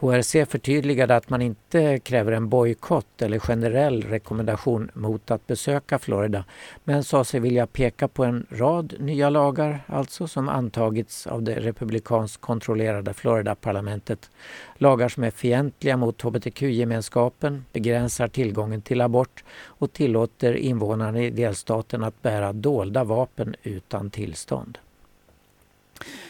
HRC 0.00 0.46
förtydligade 0.46 1.16
att 1.16 1.30
man 1.30 1.42
inte 1.42 1.98
kräver 1.98 2.32
en 2.32 2.48
bojkott 2.48 3.22
eller 3.22 3.38
generell 3.38 4.02
rekommendation 4.02 4.90
mot 4.94 5.30
att 5.30 5.46
besöka 5.46 5.98
Florida 5.98 6.44
men 6.84 7.04
sa 7.04 7.24
sig 7.24 7.40
vilja 7.40 7.66
peka 7.66 8.08
på 8.08 8.24
en 8.24 8.46
rad 8.50 8.94
nya 8.98 9.30
lagar 9.30 9.80
alltså 9.86 10.28
som 10.28 10.48
antagits 10.48 11.26
av 11.26 11.42
det 11.42 11.54
republikanskt 11.54 12.40
kontrollerade 12.40 13.14
Florida-parlamentet. 13.14 14.30
Lagar 14.76 15.08
som 15.08 15.24
är 15.24 15.30
fientliga 15.30 15.96
mot 15.96 16.22
hbtq-gemenskapen, 16.22 17.64
begränsar 17.72 18.28
tillgången 18.28 18.82
till 18.82 19.00
abort 19.00 19.44
och 19.64 19.92
tillåter 19.92 20.54
invånarna 20.54 21.20
i 21.20 21.30
delstaten 21.30 22.04
att 22.04 22.22
bära 22.22 22.52
dolda 22.52 23.04
vapen 23.04 23.54
utan 23.62 24.10
tillstånd. 24.10 24.78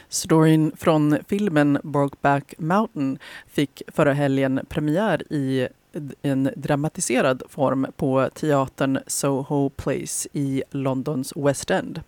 Storyn 0.09 0.73
från 0.77 1.19
filmen 1.29 1.79
Brokeback 1.83 2.55
Mountain 2.59 3.19
fick 3.47 3.83
förra 3.89 4.13
helgen 4.13 4.61
premiär 4.69 5.33
i 5.33 5.69
en 6.23 6.51
dramatiserad 6.57 7.43
form 7.49 7.87
på 7.97 8.29
teatern 8.35 8.99
Soho 9.07 9.69
Place 9.71 10.29
i 10.33 10.63
Londons 10.71 11.33
West 11.37 11.71
End. 11.71 12.01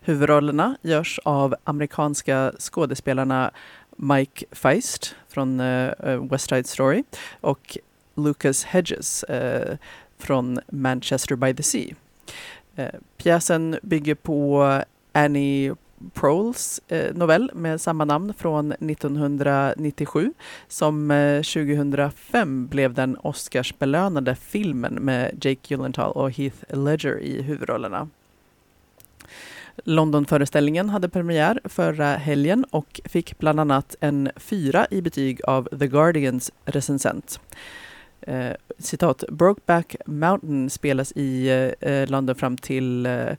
Huvudrollerna 0.00 0.76
görs 0.82 1.20
av 1.24 1.54
amerikanska 1.64 2.52
skådespelarna 2.58 3.50
Mike 3.96 4.46
Feist 4.52 5.14
från 5.28 5.60
eh, 5.60 6.24
West 6.30 6.48
Side 6.48 6.66
Story 6.66 7.04
och 7.40 7.78
Lucas 8.14 8.64
Hedges 8.64 9.22
eh, 9.24 9.76
från 10.18 10.60
Manchester 10.68 11.36
by 11.36 11.54
the 11.54 11.62
Sea. 11.62 11.94
Eh, 12.76 12.94
pjäsen 13.16 13.78
bygger 13.82 14.14
på 14.14 14.66
Annie 15.12 15.74
Proles 16.14 16.80
eh, 16.88 17.14
novell 17.14 17.50
med 17.54 17.80
samma 17.80 18.04
namn 18.04 18.34
från 18.34 18.72
1997 18.72 20.32
som 20.68 21.10
eh, 21.10 21.42
2005 21.42 22.66
blev 22.66 22.94
den 22.94 23.16
Oscarsbelönade 23.16 24.34
filmen 24.34 24.94
med 24.94 25.44
Jake 25.44 25.60
Gyllenhaal 25.68 26.12
och 26.12 26.30
Heath 26.30 26.76
Ledger 26.76 27.20
i 27.20 27.42
huvudrollerna. 27.42 28.08
Londonföreställningen 29.84 30.90
hade 30.90 31.08
premiär 31.08 31.60
förra 31.64 32.16
helgen 32.16 32.64
och 32.70 33.00
fick 33.04 33.38
bland 33.38 33.60
annat 33.60 33.96
en 34.00 34.30
fyra 34.36 34.86
i 34.90 35.02
betyg 35.02 35.44
av 35.44 35.68
The 35.78 35.86
Guardians 35.86 36.52
recensent. 36.64 37.40
Eh, 38.20 38.52
citat, 38.78 39.24
Brokeback 39.28 39.96
Mountain 40.06 40.70
spelas 40.70 41.12
i 41.12 41.48
eh, 41.80 42.08
London 42.08 42.36
fram 42.36 42.56
till 42.56 43.06
eh, 43.06 43.32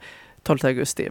12 0.44 0.66
augusti. 0.66 1.10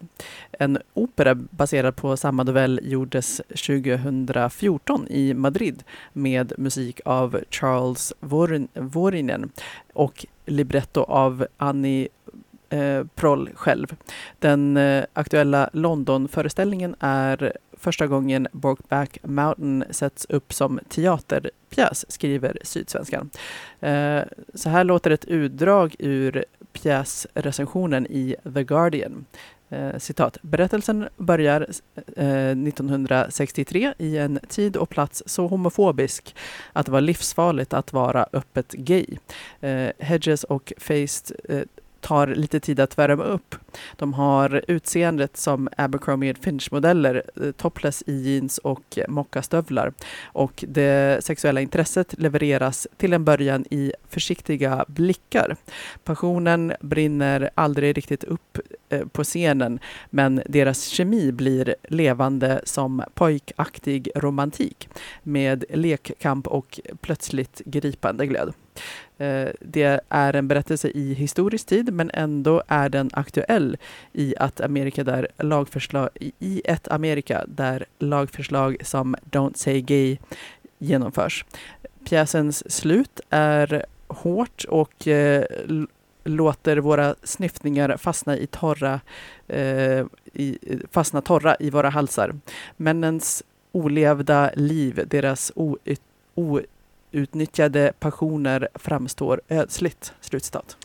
En 0.53 0.79
opera 0.95 1.35
baserad 1.35 1.97
på 1.97 2.17
samma 2.17 2.43
novell 2.43 2.81
gjordes 2.83 3.41
2014 3.49 5.07
i 5.09 5.35
Madrid 5.35 5.83
med 6.13 6.53
musik 6.59 7.01
av 7.05 7.41
Charles 7.51 8.13
Vorinen 8.75 9.51
och 9.93 10.27
libretto 10.47 11.03
av 11.03 11.47
Annie 11.57 12.09
eh, 12.71 13.05
Proll 13.15 13.51
själv. 13.55 13.97
Den 14.39 14.77
eh, 14.77 15.05
aktuella 15.13 15.71
Londonföreställningen 15.73 16.95
är 17.01 17.53
första 17.73 18.07
gången 18.07 18.49
Brokeback 18.53 19.19
Mountain 19.23 19.85
sätts 19.91 20.27
upp 20.29 20.53
som 20.53 20.81
teaterpjäs, 20.89 22.13
skriver 22.13 22.59
Sydsvenskan. 22.63 23.31
Eh, 23.81 24.21
så 24.55 24.69
här 24.69 24.85
låter 24.85 25.11
ett 25.11 25.25
utdrag 25.25 25.97
ur 25.99 26.45
pjäsrecensionen 26.73 28.07
i 28.07 28.37
The 28.55 28.65
Guardian. 28.65 29.25
Eh, 29.73 29.99
citat. 29.99 30.39
Berättelsen 30.43 31.09
börjar 31.17 31.67
eh, 32.17 32.51
1963 32.51 33.95
i 33.99 34.19
en 34.19 34.41
tid 34.49 34.77
och 34.77 34.89
plats 34.89 35.23
så 35.27 35.47
homofobisk 35.47 36.37
att 36.73 36.87
det 36.87 36.93
var 36.93 37.01
livsfarligt 37.01 37.73
att 37.73 37.93
vara 37.93 38.27
öppet 38.33 38.73
gay. 38.73 39.07
Eh, 39.61 39.89
Hedges 39.99 40.45
och 40.45 40.73
Faced 40.79 41.37
eh, 41.49 41.63
tar 42.01 42.27
lite 42.27 42.61
tid 42.61 42.81
att 42.81 42.99
värma 42.99 43.25
upp. 43.25 43.55
De 43.97 44.15
har 44.15 44.65
utseendet 44.69 45.37
som 45.37 45.69
Abercrombie 45.77 46.35
Finch-modeller, 46.35 47.23
eh, 47.43 47.51
topless 47.51 48.03
i 48.07 48.13
jeans 48.13 48.59
och 48.59 48.99
mockastövlar. 49.09 49.93
Och 50.25 50.65
det 50.69 51.25
sexuella 51.25 51.61
intresset 51.61 52.15
levereras 52.19 52.89
till 52.97 53.13
en 53.13 53.25
början 53.25 53.65
i 53.71 53.93
försiktiga 54.09 54.85
blickar. 54.89 55.57
Passionen 56.05 56.73
brinner 56.81 57.51
aldrig 57.55 57.97
riktigt 57.97 58.25
upp 58.25 58.59
eh, 58.89 59.07
på 59.07 59.25
scenen, 59.25 59.79
men 60.11 60.43
deras 60.47 60.85
kemi 60.85 61.33
blir 61.33 61.75
levande 61.89 62.61
som 62.65 63.03
pojkaktig 63.15 64.11
romantik 64.15 64.89
med 65.23 65.65
lekkamp 65.71 66.47
och 66.47 66.81
plötsligt 67.01 67.63
gripande 67.65 68.27
glöd. 68.27 68.53
Eh, 69.19 69.49
det 69.61 70.01
är 70.09 70.37
en 70.37 70.49
berättelse 70.49 70.89
i 70.89 71.15
historisk 71.15 71.67
tid 71.67 71.93
men 71.93 72.11
ändå 72.15 72.63
är 72.69 72.89
den 72.89 73.11
aktuell 73.13 73.60
i 74.13 74.35
att 74.39 74.61
Amerika 74.61 75.05
där 75.05 75.29
lagförslag, 75.39 76.09
i 76.39 76.63
ett 76.65 76.89
Amerika 76.89 77.45
där 77.49 77.87
lagförslag 77.99 78.77
som 78.83 79.17
Don't 79.31 79.57
say 79.57 79.81
gay 79.81 80.19
genomförs. 80.79 81.45
Pjäsens 82.05 82.73
slut 82.73 83.21
är 83.31 83.87
hårt 84.09 84.65
och 84.65 85.09
eh, 85.09 85.45
låter 86.25 86.77
våra 86.77 87.15
snyftningar 87.23 87.97
fastna 87.97 88.37
i 88.37 88.47
torra, 88.47 89.01
eh, 89.49 90.07
i, 90.33 90.59
fastna 90.91 91.21
torra 91.21 91.57
i 91.61 91.71
våra 91.71 91.89
halsar. 91.89 92.35
Männens 92.77 93.43
olevda 93.73 94.51
liv, 94.55 95.05
deras 95.07 95.53
outnyttjade 96.35 97.93
passioner 97.99 98.69
framstår 98.75 99.41
ödsligt. 99.49 100.13
Slutstat. 100.21 100.77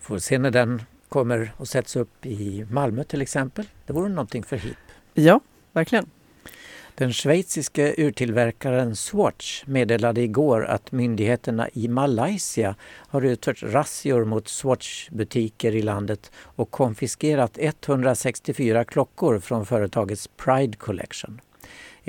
Får 0.00 0.18
se 0.18 0.38
när 0.38 0.50
den 0.50 0.82
kommer 1.08 1.52
och 1.56 1.68
sätts 1.68 1.96
upp 1.96 2.26
i 2.26 2.66
Malmö 2.70 3.04
till 3.04 3.22
exempel. 3.22 3.64
Det 3.86 3.92
vore 3.92 4.08
någonting 4.08 4.42
för 4.42 4.56
HIP. 4.56 4.76
Ja, 5.14 5.40
verkligen. 5.72 6.10
Den 6.98 7.12
schweiziske 7.12 7.94
urtillverkaren 7.98 8.96
Swatch 8.96 9.64
meddelade 9.66 10.20
igår 10.20 10.64
att 10.64 10.92
myndigheterna 10.92 11.68
i 11.72 11.88
Malaysia 11.88 12.74
har 13.08 13.22
utfört 13.22 13.62
razzior 13.62 14.24
mot 14.24 14.48
Swatch-butiker 14.48 15.74
i 15.74 15.82
landet 15.82 16.32
och 16.36 16.70
konfiskerat 16.70 17.58
164 17.60 18.84
klockor 18.84 19.38
från 19.38 19.66
företagets 19.66 20.28
Pride 20.36 20.76
Collection. 20.76 21.40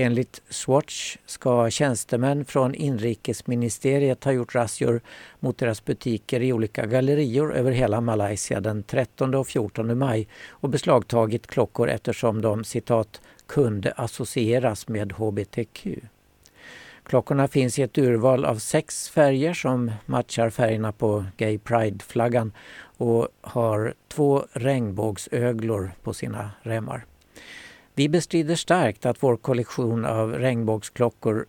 Enligt 0.01 0.41
Swatch 0.49 1.17
ska 1.25 1.69
tjänstemän 1.69 2.45
från 2.45 2.75
inrikesministeriet 2.75 4.23
ha 4.23 4.31
gjort 4.31 4.55
razzior 4.55 5.01
mot 5.39 5.57
deras 5.57 5.85
butiker 5.85 6.41
i 6.41 6.53
olika 6.53 6.85
gallerior 6.85 7.55
över 7.55 7.71
hela 7.71 8.01
Malaysia 8.01 8.59
den 8.59 8.83
13 8.83 9.35
och 9.35 9.47
14 9.47 9.97
maj 9.97 10.27
och 10.49 10.69
beslagtagit 10.69 11.47
klockor 11.47 11.89
eftersom 11.89 12.41
de 12.41 12.63
citat 12.63 13.21
kunde 13.47 13.91
associeras 13.91 14.87
med 14.87 15.11
hbtq. 15.11 15.87
Klockorna 17.03 17.47
finns 17.47 17.79
i 17.79 17.81
ett 17.81 17.97
urval 17.97 18.45
av 18.45 18.55
sex 18.55 19.09
färger 19.09 19.53
som 19.53 19.91
matchar 20.05 20.49
färgerna 20.49 20.91
på 20.91 21.25
Gay 21.37 21.57
Pride-flaggan 21.57 22.51
och 22.97 23.27
har 23.41 23.93
två 24.07 24.45
regnbågsöglor 24.53 25.91
på 26.03 26.13
sina 26.13 26.51
remmar. 26.61 27.05
Vi 27.99 28.09
bestrider 28.09 28.55
starkt 28.55 29.05
att 29.05 29.23
vår 29.23 29.37
kollektion 29.37 30.05
av 30.05 30.33
regnbågsklockor 30.33 31.45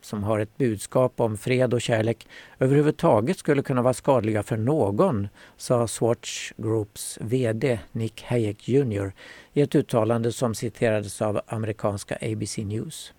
som 0.00 0.24
har 0.24 0.38
ett 0.38 0.56
budskap 0.56 1.20
om 1.20 1.38
fred 1.38 1.74
och 1.74 1.80
kärlek 1.80 2.28
överhuvudtaget 2.58 3.38
skulle 3.38 3.62
kunna 3.62 3.82
vara 3.82 3.94
skadliga 3.94 4.42
för 4.42 4.56
någon, 4.56 5.28
sa 5.56 5.88
Swatch 5.88 6.52
Groups 6.56 7.18
VD 7.20 7.78
Nick 7.92 8.22
Hayek 8.22 8.68
Jr 8.68 9.12
i 9.52 9.60
ett 9.60 9.74
uttalande 9.74 10.32
som 10.32 10.54
citerades 10.54 11.22
av 11.22 11.40
amerikanska 11.46 12.18
ABC 12.22 12.58
News. 12.58 13.12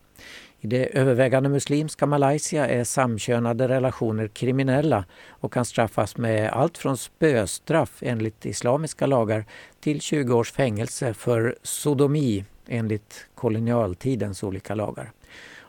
I 0.59 0.67
det 0.67 0.97
övervägande 0.97 1.49
muslimska 1.49 2.05
Malaysia 2.05 2.67
är 2.67 2.83
samkönade 2.83 3.67
relationer 3.67 4.27
kriminella 4.27 5.05
och 5.29 5.53
kan 5.53 5.65
straffas 5.65 6.17
med 6.17 6.49
allt 6.49 6.77
från 6.77 6.97
spöstraff 6.97 7.97
enligt 8.01 8.45
islamiska 8.45 9.05
lagar 9.05 9.45
till 9.79 10.01
20 10.01 10.33
års 10.33 10.51
fängelse 10.51 11.13
för 11.13 11.55
sodomi 11.63 12.45
enligt 12.67 13.27
kolonialtidens 13.35 14.43
olika 14.43 14.75
lagar. 14.75 15.11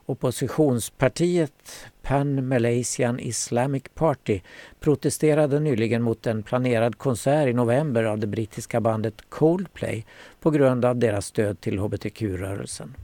Oppositionspartiet 0.07 1.73
Pan 2.03 2.49
Malaysian 2.49 3.21
Islamic 3.21 3.83
Party 3.95 4.41
protesterade 4.81 5.61
nyligen 5.61 6.03
mot 6.03 6.27
en 6.27 6.43
planerad 6.43 6.99
konsert 6.99 7.49
i 7.49 7.53
november 7.53 8.05
av 8.05 8.19
det 8.19 8.27
brittiska 8.27 8.81
bandet 8.81 9.15
Coldplay 9.29 10.07
på 10.41 10.51
grund 10.51 10.85
av 10.85 10.97
deras 10.97 11.27
stöd 11.27 11.61
till 11.61 11.79
hbtq-rörelsen. 11.79 12.95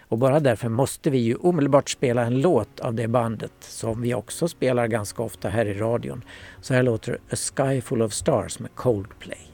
Och 0.00 0.18
bara 0.18 0.40
därför 0.40 0.68
måste 0.68 1.10
vi 1.10 1.18
ju 1.18 1.34
omedelbart 1.34 1.90
spela 1.90 2.22
en 2.22 2.40
låt 2.40 2.80
av 2.80 2.94
det 2.94 3.08
bandet 3.08 3.52
som 3.60 4.02
vi 4.02 4.14
också 4.14 4.48
spelar 4.48 4.86
ganska 4.86 5.22
ofta 5.22 5.48
här 5.48 5.66
i 5.66 5.74
radion. 5.74 6.24
Så 6.60 6.74
här 6.74 6.82
låter 6.82 7.18
A 7.30 7.36
Sky 7.36 7.80
Full 7.80 8.02
of 8.02 8.12
Stars 8.12 8.58
med 8.58 8.74
Coldplay. 8.74 9.53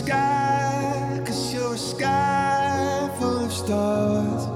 Sky, 0.00 1.22
cause 1.26 1.52
you're 1.54 1.74
a 1.74 1.78
sky 1.78 3.08
full 3.18 3.44
of 3.44 3.52
stars. 3.52 4.46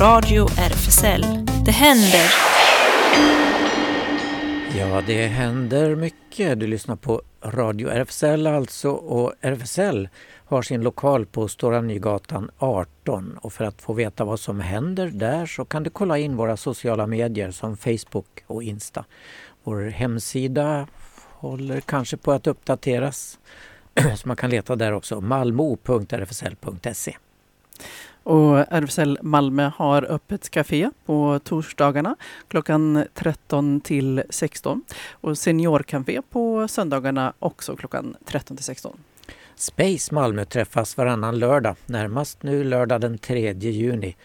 Radio 0.00 0.44
RFSL. 0.44 1.24
Det 1.64 1.72
händer! 1.72 2.30
Ja, 4.78 5.02
det 5.06 5.26
händer 5.26 5.94
mycket. 5.94 6.60
Du 6.60 6.66
lyssnar 6.66 6.96
på 6.96 7.22
Radio 7.44 7.88
RFSL 7.88 8.46
alltså 8.46 8.90
och 8.90 9.32
RFSL 9.40 10.08
har 10.50 10.62
sin 10.62 10.82
lokal 10.82 11.26
på 11.26 11.48
Stora 11.48 11.80
Nygatan 11.80 12.50
18 12.58 13.38
och 13.40 13.52
för 13.52 13.64
att 13.64 13.82
få 13.82 13.92
veta 13.92 14.24
vad 14.24 14.40
som 14.40 14.60
händer 14.60 15.06
där 15.06 15.46
så 15.46 15.64
kan 15.64 15.82
du 15.82 15.90
kolla 15.90 16.18
in 16.18 16.36
våra 16.36 16.56
sociala 16.56 17.06
medier 17.06 17.50
som 17.50 17.76
Facebook 17.76 18.44
och 18.46 18.62
Insta. 18.62 19.04
Vår 19.62 19.80
hemsida 19.82 20.86
håller 21.28 21.80
kanske 21.80 22.16
på 22.16 22.32
att 22.32 22.46
uppdateras 22.46 23.38
så 24.16 24.28
man 24.28 24.36
kan 24.36 24.50
leta 24.50 24.76
där 24.76 24.92
också, 24.92 25.20
malmo.rfsl.se. 25.20 27.16
Och 28.22 28.58
RFSL 28.58 29.18
Malmö 29.22 29.70
har 29.76 30.02
öppet 30.02 30.50
café 30.50 30.90
på 31.06 31.40
torsdagarna 31.44 32.16
klockan 32.48 33.04
13 33.14 33.80
till 33.80 34.22
16 34.30 34.84
och 35.10 35.38
seniorcafé 35.38 36.22
på 36.30 36.68
söndagarna 36.68 37.32
också 37.38 37.76
klockan 37.76 38.16
13 38.24 38.56
till 38.56 38.64
16. 38.64 38.98
Space 39.60 40.14
Malmö 40.14 40.44
träffas 40.44 40.96
varannan 40.96 41.38
lördag, 41.38 41.76
närmast 41.86 42.42
nu 42.42 42.64
lördag 42.64 43.00
den 43.00 43.18
3 43.18 43.52
juni. 43.52 44.16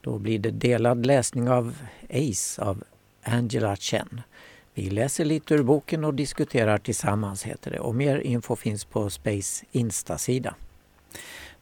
Då 0.00 0.18
blir 0.18 0.38
det 0.38 0.50
delad 0.50 1.06
läsning 1.06 1.50
av 1.50 1.76
Ace 2.10 2.62
av 2.62 2.84
Angela 3.22 3.76
Chen. 3.76 4.20
Vi 4.74 4.90
läser 4.90 5.24
lite 5.24 5.54
ur 5.54 5.62
boken 5.62 6.04
och 6.04 6.14
diskuterar 6.14 6.78
tillsammans 6.78 7.42
heter 7.42 7.70
det 7.70 7.78
och 7.78 7.94
mer 7.94 8.18
info 8.18 8.56
finns 8.56 8.84
på 8.84 9.10
Space 9.10 9.64
Insta-sida. 9.72 10.54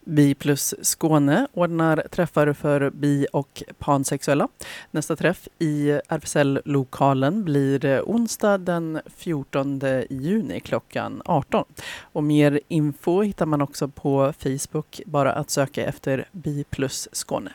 Bi 0.04 0.34
plus 0.34 0.74
Skåne 0.82 1.46
ordnar 1.52 2.06
träffar 2.10 2.52
för 2.52 2.90
bi 2.90 3.26
och 3.32 3.62
pansexuella. 3.78 4.48
Nästa 4.90 5.16
träff 5.16 5.48
i 5.58 5.90
RFSL-lokalen 6.08 7.44
blir 7.44 8.02
onsdag 8.06 8.58
den 8.58 9.00
14 9.16 9.80
juni 10.10 10.60
klockan 10.60 11.22
18. 11.24 11.64
Och 12.00 12.24
mer 12.24 12.60
info 12.68 13.22
hittar 13.22 13.46
man 13.46 13.62
också 13.62 13.88
på 13.88 14.32
Facebook, 14.38 15.00
bara 15.06 15.32
att 15.32 15.50
söka 15.50 15.86
efter 15.86 16.28
Bi 16.32 16.64
plus 16.70 17.08
Skåne. 17.12 17.52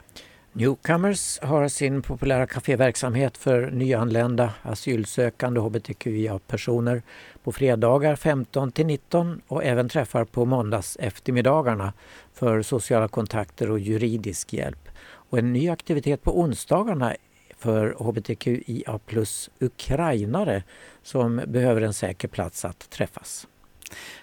Newcomers 0.57 1.39
har 1.41 1.67
sin 1.67 2.01
populära 2.01 2.47
kaféverksamhet 2.47 3.37
för 3.37 3.71
nyanlända 3.71 4.53
asylsökande 4.61 5.59
hbtqia-personer 5.59 7.01
på 7.43 7.51
fredagar 7.51 8.15
15 8.15 8.71
till 8.71 8.85
19 8.85 9.41
och 9.47 9.63
även 9.63 9.89
träffar 9.89 10.25
på 10.25 10.45
måndags 10.45 10.97
eftermiddagarna 10.99 11.93
för 12.33 12.61
sociala 12.61 13.07
kontakter 13.07 13.71
och 13.71 13.79
juridisk 13.79 14.53
hjälp. 14.53 14.89
Och 14.99 15.37
en 15.37 15.53
ny 15.53 15.69
aktivitet 15.69 16.23
på 16.23 16.39
onsdagarna 16.39 17.15
för 17.57 17.95
hbtqia 17.99 18.99
plus 19.05 19.49
ukrainare 19.59 20.63
som 21.03 21.41
behöver 21.47 21.81
en 21.81 21.93
säker 21.93 22.27
plats 22.27 22.65
att 22.65 22.89
träffas. 22.89 23.47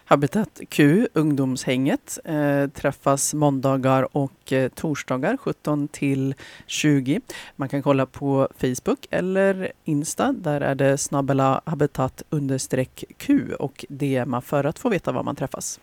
Habitat 0.04 0.60
Q, 0.68 1.08
ungdomshänget, 1.12 2.18
eh, 2.24 2.66
träffas 2.66 3.34
måndagar 3.34 4.16
och 4.16 4.52
eh, 4.52 4.68
torsdagar 4.68 5.36
17 5.36 5.88
till 5.88 6.34
20. 6.66 7.20
Man 7.56 7.68
kan 7.68 7.82
kolla 7.82 8.06
på 8.06 8.48
Facebook 8.56 9.06
eller 9.10 9.72
Insta. 9.84 10.32
Där 10.32 10.60
är 10.60 10.74
det 10.74 10.98
snabbela 10.98 11.60
habitat 11.64 12.22
understreck 12.30 13.04
Q 13.16 13.54
och 13.54 13.84
DMa 13.88 14.40
för 14.40 14.64
att 14.64 14.78
få 14.78 14.88
veta 14.88 15.12
var 15.12 15.22
man 15.22 15.36
träffas. 15.36 15.80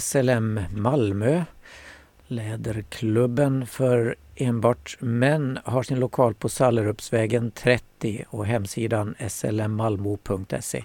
SLM 0.00 0.60
Malmö, 0.72 1.44
Läderklubben 2.26 3.66
för 3.66 4.16
enbart 4.36 4.96
män 5.00 5.58
har 5.64 5.82
sin 5.82 6.00
lokal 6.00 6.34
på 6.34 6.48
Sallerupsvägen 6.48 7.50
30 7.50 8.24
och 8.28 8.46
hemsidan 8.46 9.14
slmmalmo.se. 9.28 10.84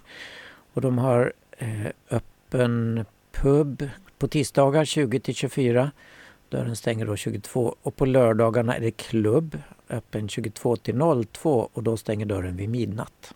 Och 0.73 0.82
de 0.82 0.97
har 0.97 1.34
Eh, 1.59 1.91
öppen 2.09 3.05
pub 3.31 3.89
på 4.17 4.27
tisdagar 4.27 4.85
20 4.85 5.19
till 5.19 5.35
24. 5.35 5.91
Dörren 6.49 6.75
stänger 6.75 7.05
då 7.05 7.15
22 7.15 7.75
och 7.81 7.95
på 7.95 8.05
lördagarna 8.05 8.75
är 8.75 8.79
det 8.79 8.91
klubb 8.91 9.57
öppen 9.89 10.29
22 10.29 10.75
till 10.75 10.99
02 11.31 11.69
och 11.73 11.83
då 11.83 11.97
stänger 11.97 12.25
dörren 12.25 12.55
vid 12.55 12.69
midnatt. 12.69 13.33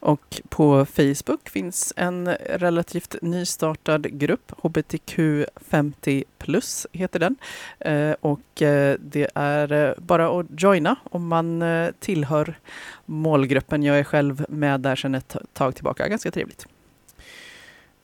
Och 0.00 0.40
på 0.48 0.86
Facebook 0.86 1.48
finns 1.48 1.92
en 1.96 2.28
relativt 2.34 3.16
nystartad 3.22 4.18
grupp, 4.18 4.52
hbtq50 4.62 6.24
plus 6.38 6.86
heter 6.92 7.18
den. 7.18 7.36
Eh, 7.78 8.16
och 8.20 8.62
eh, 8.62 8.96
det 9.00 9.30
är 9.34 9.94
bara 10.00 10.40
att 10.40 10.46
joina 10.58 10.96
om 11.02 11.28
man 11.28 11.64
tillhör 11.98 12.58
målgruppen. 13.06 13.82
Jag 13.82 13.98
är 13.98 14.04
själv 14.04 14.46
med 14.48 14.80
där 14.80 14.96
sedan 14.96 15.14
ett 15.14 15.36
tag 15.52 15.74
tillbaka, 15.74 16.08
ganska 16.08 16.30
trevligt. 16.30 16.66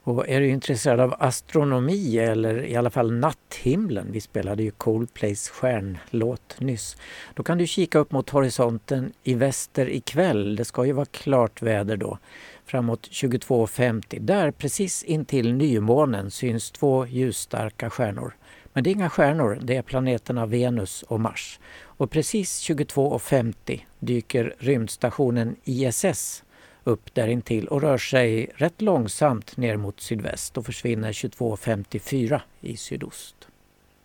Och 0.05 0.29
är 0.29 0.41
du 0.41 0.49
intresserad 0.49 1.01
av 1.01 1.15
astronomi 1.19 2.19
eller 2.19 2.65
i 2.65 2.77
alla 2.77 2.91
fall 2.91 3.13
natthimlen, 3.13 4.13
vi 4.13 4.21
spelade 4.21 4.63
ju 4.63 4.71
Coldplays 4.71 5.49
stjärnlåt 5.49 6.61
nyss, 6.61 6.97
då 7.35 7.43
kan 7.43 7.59
du 7.59 7.67
kika 7.67 7.99
upp 7.99 8.13
mot 8.13 8.31
horisonten 8.31 9.13
i 9.23 9.35
väster 9.35 9.91
ikväll. 9.91 10.57
Det 10.57 10.65
ska 10.65 10.85
ju 10.85 10.93
vara 10.93 11.07
klart 11.07 11.63
väder 11.63 11.97
då. 11.97 12.19
framåt 12.67 13.09
22.50. 13.11 14.21
Där 14.21 14.51
precis 14.51 15.03
intill 15.03 15.55
nymånen 15.55 16.31
syns 16.31 16.71
två 16.71 17.07
ljusstarka 17.07 17.91
stjärnor. 17.91 18.37
Men 18.73 18.85
det 18.85 18.91
är 18.91 18.93
inga 18.93 19.11
stjärnor, 19.11 19.59
det 19.63 19.77
är 19.77 19.83
planeterna 19.83 20.47
Venus 20.47 21.03
och 21.03 21.21
Mars. 21.21 21.61
Och 21.83 22.11
precis 22.11 22.69
22.50 22.69 23.81
dyker 23.99 24.55
rymdstationen 24.59 25.57
ISS 25.65 26.43
upp 26.85 27.15
där 27.15 27.29
intill 27.29 27.69
och 27.69 27.83
rör 27.83 27.99
sig 27.99 28.51
rätt 28.55 28.83
långsamt 28.83 29.57
ner 29.57 29.77
mot 29.77 30.01
sydväst 30.01 30.59
och 30.59 30.67
försvinner 30.67 31.13
22.54 31.13 32.41
i 32.61 32.77
sydost. 32.77 33.37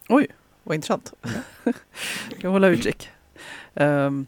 Oj, 0.10 0.28
vad 0.64 0.76
intressant. 0.76 1.14
Jag 2.38 2.52
håller 2.52 2.72
utkik. 2.72 3.10
Um, 3.74 4.26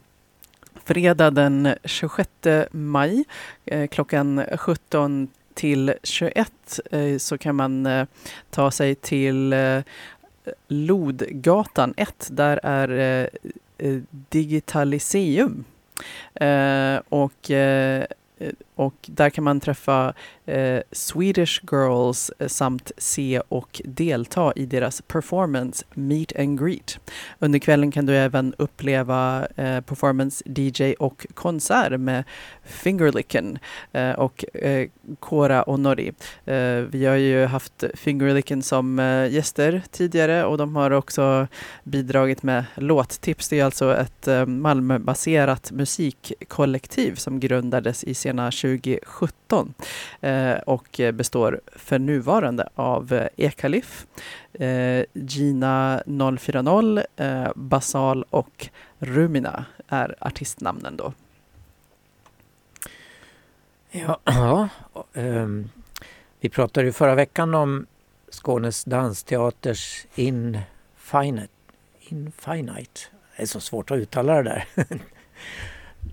fredag 0.84 1.32
den 1.32 1.76
26 1.84 2.30
maj 2.72 3.24
eh, 3.66 3.88
klockan 3.88 4.44
17 4.58 5.28
till 5.54 5.94
21 6.04 6.80
eh, 6.92 7.18
så 7.18 7.38
kan 7.38 7.56
man 7.56 7.86
eh, 7.86 8.06
ta 8.50 8.72
sig 8.72 8.96
till 8.96 9.54
eh, 9.54 9.80
Lodgatan 10.68 11.94
1. 11.98 12.30
Där 12.32 12.60
är 12.64 12.90
eh, 12.90 13.28
eh, 13.78 14.00
Digitaliseum. 14.10 15.64
Eh, 16.34 17.00
och 18.40 18.69
och 18.80 18.96
där 19.08 19.30
kan 19.30 19.44
man 19.44 19.60
träffa 19.60 20.14
eh, 20.46 20.80
Swedish 20.92 21.62
Girls 21.72 22.32
eh, 22.40 22.48
samt 22.48 22.92
se 22.98 23.42
och 23.50 23.82
delta 23.86 24.54
i 24.56 24.66
deras 24.66 25.02
performance 25.02 25.86
Meet 25.94 26.40
and 26.40 26.60
Greet. 26.60 27.00
Under 27.40 27.60
kvällen 27.60 27.92
kan 27.92 28.06
du 28.06 28.18
även 28.18 28.54
uppleva 28.58 29.48
eh, 29.56 29.82
performance, 29.82 30.44
DJ 30.46 30.94
och 30.94 31.28
konsert 31.34 32.00
med 32.00 32.24
Fingerlicken 32.64 33.60
eh, 33.92 34.12
och 34.12 34.46
eh, 34.54 34.90
Kora 35.20 35.64
och 35.64 35.80
Nori. 35.80 36.12
Eh, 36.46 36.56
vi 36.92 37.06
har 37.06 37.16
ju 37.16 37.46
haft 37.46 37.84
Fingerlicken 37.94 38.64
som 38.64 39.00
eh, 39.00 39.28
gäster 39.32 39.82
tidigare 39.92 40.46
och 40.46 40.58
de 40.58 40.76
har 40.76 40.92
också 40.92 41.48
bidragit 41.84 42.44
med 42.44 42.66
låttips. 42.76 43.50
Det 43.50 43.60
är 43.60 43.66
alltså 43.66 43.98
ett 43.98 44.28
eh, 44.28 44.46
Malmöbaserat 44.46 45.72
musikkollektiv 45.72 47.16
som 47.16 47.40
grundades 47.40 48.04
i 48.04 48.14
sena 48.14 48.52
2017 48.78 49.74
eh, 50.22 50.54
och 50.54 51.02
består 51.14 51.62
för 51.76 52.00
nuvarande 52.00 52.70
av 52.76 53.14
eh, 53.14 53.28
Ekalif, 53.38 54.08
eh, 54.54 55.04
Gina 55.14 56.04
040, 56.38 57.04
Basal 57.56 58.26
och 58.30 58.70
Rumina 59.00 59.66
är 59.88 60.16
artistnamnen 60.20 60.98
då. 60.98 61.14
Ja, 63.92 64.20
ja 64.24 64.70
um, 65.14 65.70
vi 66.40 66.50
pratade 66.50 66.86
ju 66.86 66.92
förra 66.92 67.16
veckan 67.16 67.56
om 67.56 67.86
Skånes 68.30 68.84
dansteaters 68.84 70.06
Infinite. 70.16 71.54
Infinite. 72.00 73.02
Det 73.38 73.44
är 73.44 73.48
så 73.48 73.60
svårt 73.60 73.92
att 73.92 73.98
uttala 73.98 74.36
det 74.36 74.44
där. 74.44 74.66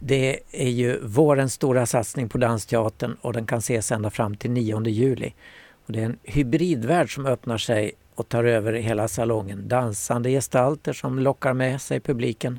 Det 0.01 0.41
är 0.53 0.69
ju 0.69 1.01
vårens 1.07 1.53
stora 1.53 1.87
satsning 1.87 2.29
på 2.29 2.39
Dansteatern 2.39 3.17
och 3.21 3.33
den 3.33 3.47
kan 3.47 3.59
ses 3.59 3.93
ända 3.93 4.11
fram 4.11 4.37
till 4.37 4.51
9 4.51 4.87
juli. 4.87 5.35
Och 5.87 5.93
det 5.93 6.01
är 6.01 6.05
en 6.05 6.19
hybridvärld 6.23 7.15
som 7.15 7.27
öppnar 7.27 7.59
sig 7.59 7.93
och 8.15 8.29
tar 8.29 8.45
över 8.45 8.73
hela 8.73 9.09
salongen. 9.09 9.69
Dansande 9.69 10.31
gestalter 10.31 10.93
som 10.93 11.19
lockar 11.19 11.55
med 11.55 11.81
sig 11.83 12.01
publiken. 12.01 12.59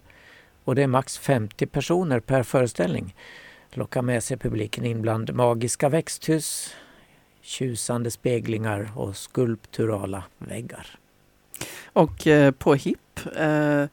Och 0.64 0.76
det 0.76 0.84
är 0.84 0.88
max 0.88 1.18
50 1.18 1.66
personer 1.66 2.20
per 2.20 2.44
föreställning 2.44 3.14
Lockar 3.78 4.02
med 4.02 4.24
sig 4.24 4.38
publiken 4.38 4.86
in 4.86 5.02
bland 5.02 5.34
magiska 5.34 5.90
växthus, 5.90 6.76
tjusande 7.42 8.12
speglingar 8.12 8.92
och 8.96 9.18
skulpturala 9.18 10.24
väggar. 10.38 11.00
Och 11.86 12.28
eh, 12.28 12.52
på 12.52 12.76
HIP, 12.76 13.20
eh, 13.36 13.86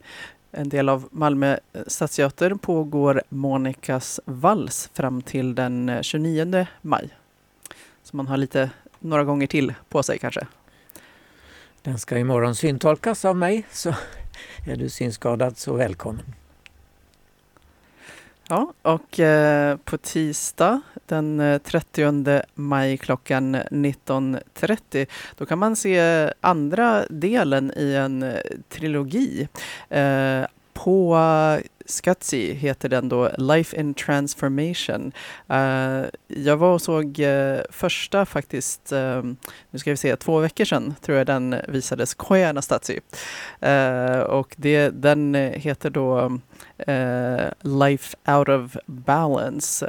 en 0.55 0.69
del 0.69 0.89
av 0.89 1.07
Malmö 1.11 1.57
eh, 1.73 1.81
stadsteater, 1.87 2.53
pågår 2.53 3.23
Monikas 3.29 4.19
vals 4.25 4.89
fram 4.93 5.21
till 5.21 5.55
den 5.55 5.89
eh, 5.89 6.01
29 6.01 6.67
maj. 6.81 7.09
Så 8.03 8.17
man 8.17 8.27
har 8.27 8.37
lite, 8.37 8.69
några 8.99 9.23
gånger 9.23 9.47
till 9.47 9.73
på 9.89 10.03
sig 10.03 10.19
kanske. 10.19 10.47
Den 11.81 11.99
ska 11.99 12.17
imorgon 12.17 12.55
syntolkas 12.55 13.25
av 13.25 13.35
mig, 13.35 13.65
så 13.71 13.89
är 14.67 14.75
du 14.75 14.89
synskadad 14.89 15.57
så 15.57 15.73
välkommen. 15.73 16.25
Ja, 18.49 18.73
och 18.81 19.19
eh, 19.19 19.77
på 19.77 19.97
tisdag 19.97 20.81
den 21.05 21.39
eh, 21.39 21.57
30 21.57 22.41
maj 22.55 22.97
klockan 22.97 23.55
19.30 23.55 25.07
då 25.35 25.45
kan 25.45 25.59
man 25.59 25.75
se 25.75 26.29
andra 26.41 27.05
delen 27.09 27.71
i 27.75 27.93
en 27.93 28.23
eh, 28.23 28.39
trilogi. 28.69 29.47
Eh, 29.89 30.45
på 30.73 31.19
Skatsi 31.85 32.53
heter 32.53 32.89
den 32.89 33.09
då 33.09 33.31
Life 33.37 33.79
in 33.79 33.93
Transformation. 33.93 35.11
Eh, 35.47 36.01
jag 36.35 36.57
var 36.57 36.73
och 36.73 36.81
såg 36.81 37.19
eh, 37.19 37.59
första 37.69 38.25
faktiskt, 38.25 38.91
ehm, 38.91 39.37
nu 39.71 39.79
ska 39.79 39.91
vi 39.91 39.97
se, 39.97 40.15
två 40.15 40.39
veckor 40.39 40.65
sedan 40.65 40.95
tror 41.01 41.17
jag 41.17 41.27
den 41.27 41.55
visades, 41.67 42.13
Koya 42.13 42.49
Anastasi. 42.49 42.99
Eh, 43.59 44.19
och 44.19 44.55
det, 44.57 44.89
den 44.89 45.35
heter 45.35 45.89
då 45.89 46.39
eh, 46.77 47.47
Life 47.61 48.17
out 48.27 48.49
of 48.49 48.77
balance. 48.85 49.85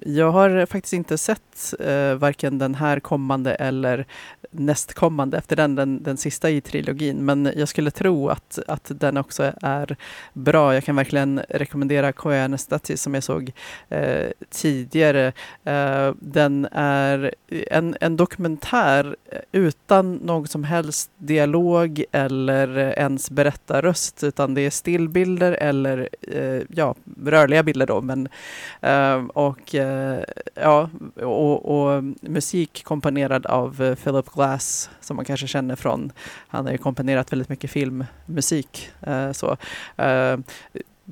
jag 0.00 0.30
har 0.30 0.66
faktiskt 0.66 0.92
inte 0.92 1.18
sett 1.18 1.74
varken 2.16 2.58
den 2.58 2.74
här 2.74 3.00
kommande 3.00 3.54
eller 3.54 4.06
nästkommande 4.50 5.38
efter 5.38 5.56
den, 5.56 5.74
den, 5.74 6.02
den 6.02 6.16
sista 6.16 6.50
i 6.50 6.60
trilogin. 6.60 7.24
Men 7.24 7.52
jag 7.56 7.68
skulle 7.68 7.90
tro 7.90 8.28
att, 8.28 8.58
att 8.68 8.90
den 8.94 9.16
också 9.16 9.52
är 9.62 9.96
bra. 10.32 10.74
Jag 10.74 10.84
kan 10.84 10.96
verkligen 10.96 11.40
rekommendera 11.48 12.12
Koya 12.12 12.44
Anastasi 12.44 12.96
som 12.96 13.14
jag 13.14 13.22
såg 13.22 13.52
eh, 13.88 14.26
tidigare. 14.50 15.32
Eh, 15.64 16.14
den 16.20 16.68
är 16.72 17.34
en, 17.48 17.96
en 18.00 18.16
dokumentär 18.16 19.16
utan 19.52 20.14
någon 20.14 20.48
som 20.48 20.64
helst 20.64 21.10
dialog 21.18 22.04
eller 22.12 22.78
ens 22.78 23.30
berättarröst 23.30 24.24
utan 24.24 24.54
det 24.54 24.60
är 24.60 24.70
stillbilder 24.70 25.52
eller 25.52 26.08
eh, 26.22 26.62
ja, 26.68 26.94
rörliga 27.24 27.62
bilder 27.62 27.86
då. 27.86 28.00
Men, 28.00 28.28
ehm, 28.80 29.30
och, 29.30 29.74
eh, 29.74 30.24
ja, 30.54 30.90
och, 31.16 31.94
och 31.94 32.04
musik 32.20 32.84
komponerad 32.84 33.46
av 33.46 33.96
Philip 34.04 34.30
Glass 34.34 34.90
som 35.00 35.16
man 35.16 35.24
kanske 35.24 35.46
känner 35.46 35.76
från, 35.76 36.12
han 36.48 36.64
har 36.64 36.72
ju 36.72 36.78
komponerat 36.78 37.32
väldigt 37.32 37.48
mycket 37.48 37.70
filmmusik. 37.70 38.90
Så. 39.32 39.56
Ehm, 39.96 40.44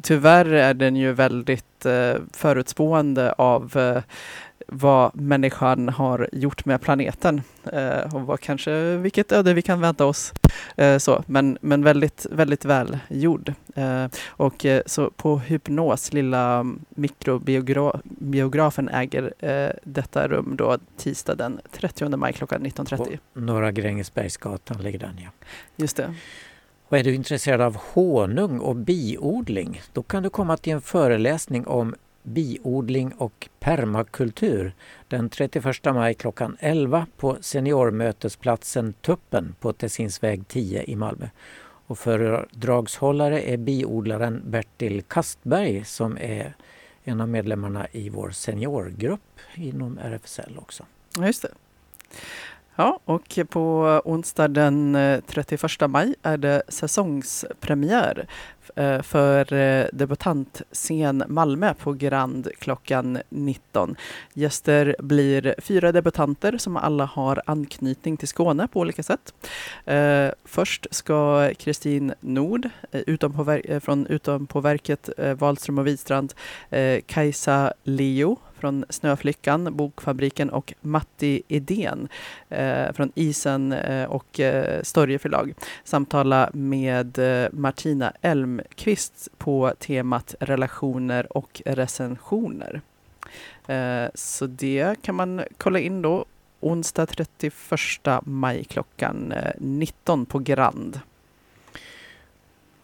Tyvärr 0.03 0.47
är 0.47 0.75
den 0.75 0.97
ju 0.97 1.13
väldigt 1.13 1.87
eh, 1.87 2.15
förutspående 2.33 3.33
av 3.33 3.77
eh, 3.77 4.03
vad 4.67 5.17
människan 5.17 5.89
har 5.89 6.29
gjort 6.33 6.65
med 6.65 6.81
planeten 6.81 7.43
eh, 7.73 8.15
och 8.15 8.23
vad 8.23 8.41
kanske, 8.41 8.97
vilket 8.97 9.33
öde 9.33 9.55
vi 9.55 9.63
kan 9.63 9.81
vänta 9.81 10.07
oss. 10.07 10.33
Eh, 10.77 10.99
så, 10.99 11.25
men, 11.27 11.59
men 11.61 11.85
väldigt, 11.85 12.27
väldigt 12.31 12.65
väl 12.65 12.99
gjord. 13.09 13.53
Eh, 13.75 14.07
och 14.29 14.67
eh, 14.67 14.83
så 14.87 15.11
på 15.11 15.39
Hypnos, 15.39 16.13
lilla 16.13 16.67
mikrobiografen 16.89 18.89
äger 18.89 19.35
eh, 19.39 19.71
detta 19.83 20.29
rum 20.29 20.55
då 20.57 20.79
tisdag 20.97 21.35
den 21.35 21.61
30 21.73 22.17
maj 22.17 22.33
klockan 22.33 22.67
19.30. 22.67 23.19
På 23.35 23.41
Norra 23.41 23.73
Grängesbergsgatan 23.73 24.83
ligger 24.83 24.99
den 24.99 25.19
ja. 25.19 25.31
Just 25.77 25.97
det. 25.97 26.15
Och 26.91 26.99
är 26.99 27.05
du 27.05 27.15
intresserad 27.15 27.61
av 27.61 27.77
honung 27.77 28.59
och 28.59 28.77
biodling, 28.77 29.81
då 29.93 30.03
kan 30.03 30.23
du 30.23 30.31
komma 30.31 30.57
till 30.57 30.73
en 30.73 30.81
föreläsning 30.81 31.67
om 31.67 31.95
biodling 32.23 33.13
och 33.13 33.49
permakultur 33.61 34.73
den 35.09 35.31
31 35.31 35.85
maj 35.85 36.15
klockan 36.15 36.57
11 36.61 37.07
på 37.17 37.37
seniormötesplatsen 37.41 38.93
Tuppen 38.93 39.55
på 39.61 39.73
Tessinsväg 39.73 40.49
10 40.49 40.83
i 40.83 40.97
Malmö. 40.97 41.29
Och 41.87 41.99
föredragshållare 41.99 43.43
är 43.43 43.57
biodlaren 43.57 44.43
Bertil 44.47 45.03
Kastberg 45.03 45.85
som 45.85 46.19
är 46.19 46.55
en 47.05 47.21
av 47.21 47.29
medlemmarna 47.29 47.87
i 47.93 48.09
vår 48.09 48.31
seniorgrupp 48.31 49.41
inom 49.55 49.99
RFSL 49.99 50.59
också. 50.59 50.85
Just 51.19 51.43
det. 51.43 51.51
Ja, 52.81 52.99
och 53.05 53.39
på 53.49 54.01
onsdag 54.05 54.49
den 54.49 54.95
eh, 54.95 55.21
31 55.27 55.63
maj 55.89 56.15
är 56.23 56.37
det 56.37 56.63
säsongspremiär 56.69 58.27
eh, 58.77 59.03
för 59.03 59.53
eh, 59.53 59.87
debutantscen 59.93 61.25
Malmö 61.29 61.75
på 61.75 61.93
Grand 61.93 62.49
klockan 62.59 63.19
19. 63.29 63.97
Gäster 64.33 64.97
blir 64.99 65.55
fyra 65.59 65.93
debutanter 65.93 66.59
som 66.59 66.77
alla 66.77 67.05
har 67.05 67.43
anknytning 67.47 68.17
till 68.17 68.29
Skåne 68.29 68.69
på 68.69 68.81
olika 68.81 69.03
sätt. 69.03 69.35
Först 70.45 70.87
ska 70.91 71.51
Kristin 71.59 72.15
Nord 72.21 72.69
utom 72.93 73.61
från 73.83 74.07
Utom 74.07 74.47
på 74.47 74.61
verket 74.61 75.11
Wahlström 75.39 75.79
och 75.79 75.87
Widstrand, 75.87 76.35
Kajsa 77.07 77.73
Leo 77.83 78.39
från 78.59 78.85
Snöflickan, 78.89 79.77
Bokfabriken 79.77 80.51
och 80.51 80.75
Matti 80.81 81.43
Idén 81.49 82.09
eh, 82.49 82.93
från 82.93 83.13
Isen 83.15 83.73
eh, 83.73 84.05
och 84.05 84.41
eh, 84.41 84.83
Storje 84.83 85.19
förlag 85.19 85.55
samtala 85.85 86.51
med 86.53 87.19
eh, 87.19 87.49
Martina 87.53 88.13
Elmqvist 88.21 89.29
på 89.39 89.73
temat 89.79 90.35
relationer 90.41 91.37
och 91.37 91.63
recensioner. 91.65 92.81
Eh, 93.67 94.09
så 94.15 94.47
det 94.47 95.03
kan 95.03 95.15
man 95.15 95.43
kolla 95.59 95.79
in 95.79 96.03
då 96.03 96.25
onsdag 96.61 97.07
31 97.07 97.55
maj 98.23 98.65
klockan 98.65 99.33
eh, 99.33 99.53
19 99.59 100.27
på 100.27 100.39
Grand. 100.39 101.01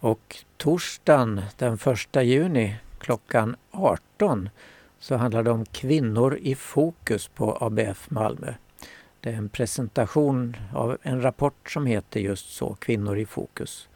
Och 0.01 0.37
torsdagen 0.57 1.43
den 1.59 1.79
1 2.14 2.25
juni 2.25 2.77
klockan 2.99 3.57
18 3.70 4.49
så 5.05 5.16
handlar 5.16 5.42
det 5.42 5.50
om 5.50 5.64
kvinnor 5.64 6.38
i 6.42 6.55
fokus 6.55 7.28
på 7.28 7.59
ABF 7.61 8.11
Malmö. 8.11 8.55
Det 9.20 9.30
är 9.30 9.34
en 9.34 9.48
presentation 9.48 10.57
av 10.74 10.98
en 11.02 11.22
rapport 11.22 11.70
som 11.70 11.86
heter 11.86 12.20
just 12.20 12.50
så, 12.50 12.74
Kvinnor 12.74 13.18
i 13.18 13.26
fokus. 13.26 13.88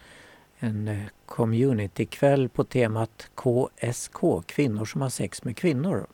En 0.59 0.88
eh, 0.88 0.98
communitykväll 1.26 2.48
på 2.48 2.64
temat 2.64 3.30
KSK, 3.34 4.46
kvinnor 4.46 4.84
som 4.84 5.00
har 5.00 5.09
sex 5.09 5.44
med 5.44 5.56
kvinnor 5.56 6.06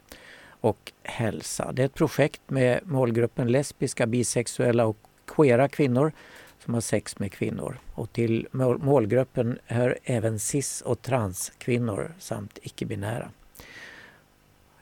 och 0.49 0.93
hälsa. 1.03 1.73
Det 1.73 1.83
är 1.83 1.87
ett 1.87 1.95
projekt 1.95 2.43
med 2.47 2.81
målgruppen 2.85 3.53
lesbiska, 3.53 4.07
bisexuella 4.07 4.87
och 4.87 4.99
queera 5.27 5.69
kvinnor 5.69 6.13
som 6.59 6.75
har 6.75 6.81
sex 6.81 7.19
med 7.19 7.33
kvinnor. 7.33 7.79
Och 7.95 8.13
till 8.13 8.49
målgruppen 8.53 9.59
hör 9.67 9.99
även 10.05 10.39
cis 10.39 10.81
och 10.81 11.03
transkvinnor 11.03 12.15
samt 12.19 12.59
icke-binära. 12.63 13.31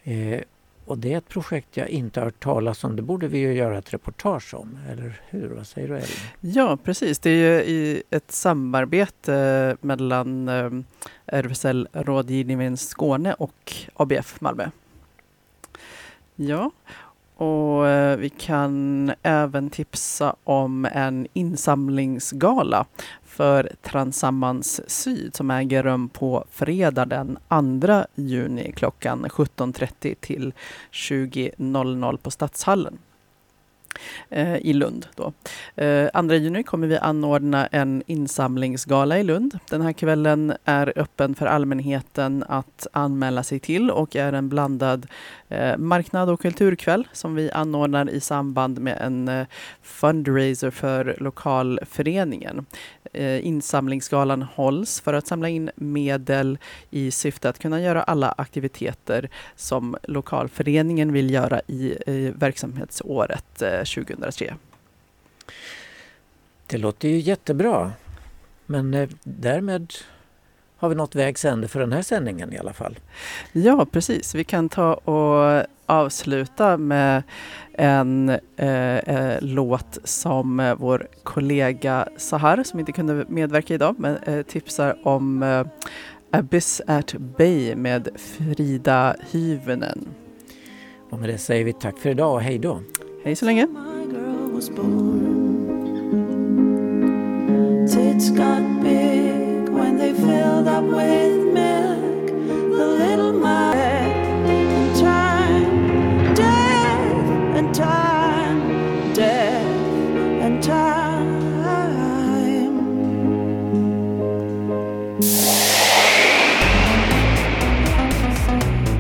Eh, 0.05 0.41
och 0.85 0.99
det 0.99 1.13
är 1.13 1.19
ett 1.19 1.29
projekt 1.29 1.77
jag 1.77 1.89
inte 1.89 2.21
har 2.21 2.25
hört 2.25 2.43
talas 2.43 2.85
om. 2.85 2.97
Det 2.97 3.03
borde 3.03 3.29
vi 3.29 3.39
ju 3.39 3.53
göra 3.53 3.79
ett 3.79 3.95
reportage 3.95 4.55
om, 4.55 4.79
eller 4.91 5.21
hur? 5.29 5.49
Vad 5.49 5.67
säger 5.67 5.89
du 5.89 5.97
Elin? 5.97 6.09
Ja, 6.41 6.79
precis. 6.85 7.19
Det 7.19 7.31
är 7.31 7.35
ju 7.35 7.63
i 7.63 8.03
ett 8.11 8.33
samarbete 8.33 9.77
mellan 9.81 10.49
eh, 10.49 10.71
RFSL 11.27 11.89
Rådgivningen 11.93 12.77
Skåne 12.77 13.35
och 13.35 13.75
ABF 13.95 14.41
Malmö. 14.41 14.69
Ja, 16.37 16.71
och 17.37 17.89
eh, 17.89 18.17
vi 18.17 18.31
kan 18.31 19.13
även 19.23 19.71
tipsa 19.71 20.37
om 20.45 20.85
en 20.93 21.27
insamlingsgala 21.33 22.87
för 23.33 23.71
Transammans 23.83 24.81
Syd 24.91 25.37
som 25.37 25.51
äger 25.51 25.83
rum 25.83 26.09
på 26.09 26.45
fredag 26.51 27.05
den 27.05 27.39
2 27.81 28.05
juni 28.15 28.73
klockan 28.77 29.27
17.30 29.27 30.15
till 30.21 30.53
20.00 30.93 32.17
på 32.17 32.31
Stadshallen 32.31 32.99
eh, 34.29 34.57
i 34.57 34.73
Lund. 34.73 35.07
Då. 35.17 35.33
Eh, 35.83 36.23
2 36.23 36.35
juni 36.35 36.63
kommer 36.63 36.87
vi 36.87 36.99
anordna 36.99 37.67
en 37.67 38.03
insamlingsgala 38.07 39.19
i 39.19 39.23
Lund. 39.23 39.59
Den 39.71 39.83
här 39.83 39.93
kvällen 39.93 40.53
är 40.65 40.93
öppen 40.97 41.35
för 41.35 41.47
allmänheten 41.47 42.45
att 42.49 42.87
anmäla 42.93 43.43
sig 43.43 43.59
till 43.59 43.91
och 43.91 44.17
är 44.17 44.33
en 44.33 44.49
blandad 44.49 45.07
eh, 45.53 45.77
marknad 45.77 46.31
och 46.31 46.41
kulturkväll 46.41 47.09
som 47.13 47.35
vi 47.35 47.51
anordnar 47.51 48.11
i 48.11 48.21
samband 48.21 48.79
med 48.81 48.99
en 49.01 49.29
eh, 49.29 49.47
fundraiser 49.83 50.71
för 50.71 51.17
lokalföreningen. 51.21 52.67
Eh, 53.13 53.47
insamlingsgalan 53.47 54.43
hålls 54.43 55.01
för 55.01 55.15
att 55.15 55.27
samla 55.27 55.49
in 55.49 55.71
medel 55.75 56.59
i 56.91 57.11
syfte 57.11 57.49
att 57.49 57.59
kunna 57.59 57.81
göra 57.81 58.03
alla 58.03 58.35
aktiviteter 58.39 59.29
som 59.57 59.97
lokalföreningen 60.03 61.13
vill 61.13 61.31
göra 61.31 61.61
i, 61.67 61.97
eh, 62.07 62.35
verksamhetsåret 62.35 63.63
eh, 63.63 63.79
2003. 63.79 64.55
Det 66.67 66.79
låter 66.79 67.09
ju 67.09 67.19
jättebra. 67.19 67.93
Men 68.67 68.95
eh, 68.95 69.09
därmed 69.23 69.93
har 70.83 70.89
vi 70.89 70.95
nått 70.95 71.15
vägs 71.15 71.45
ände 71.45 71.69
för 71.69 71.81
den 71.81 71.93
här 71.93 72.03
sändningen 72.03 72.53
i 72.53 72.59
alla 72.59 72.73
fall. 72.73 72.99
Ja, 73.53 73.87
precis. 73.93 74.35
Vi 74.35 74.45
kan 74.45 74.69
ta 74.69 74.95
och 74.95 75.67
avsluta 75.87 76.77
med 76.77 77.23
en 77.73 78.29
eh, 78.57 78.99
eh, 78.99 79.39
låt 79.41 79.99
som 80.05 80.61
eh, 80.61 80.75
vår 80.75 81.07
kollega 81.23 82.09
Sahar, 82.17 82.63
som 82.63 82.81
inte 82.81 82.93
kunde 82.93 83.25
medverka 83.29 83.75
idag, 83.75 83.95
men 83.99 84.17
eh, 84.17 84.43
tipsar 84.43 84.97
om 85.07 85.43
eh, 85.43 85.67
Abyss 86.31 86.83
at 86.87 87.15
Bay 87.15 87.75
med 87.75 88.09
Frida 88.17 89.17
Hyvönen. 89.31 90.09
Och 91.11 91.19
med 91.19 91.29
det 91.29 91.39
säger 91.39 91.65
vi 91.65 91.73
tack 91.73 91.99
för 91.99 92.11
idag 92.11 92.35
och 92.35 92.43
hej 92.43 92.59
då. 92.59 92.81
Hej 93.25 93.37
så 93.37 93.45
länge. 93.45 93.67
Tits 97.89 98.31
got 98.31 98.83
big 98.83 99.12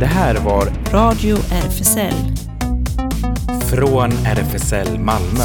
Det 0.02 0.06
här 0.08 0.34
var 0.34 0.66
Radio 0.92 1.36
RFSL. 1.36 2.14
Från 3.70 4.10
RFSL 4.26 4.98
Malmö. 4.98 5.44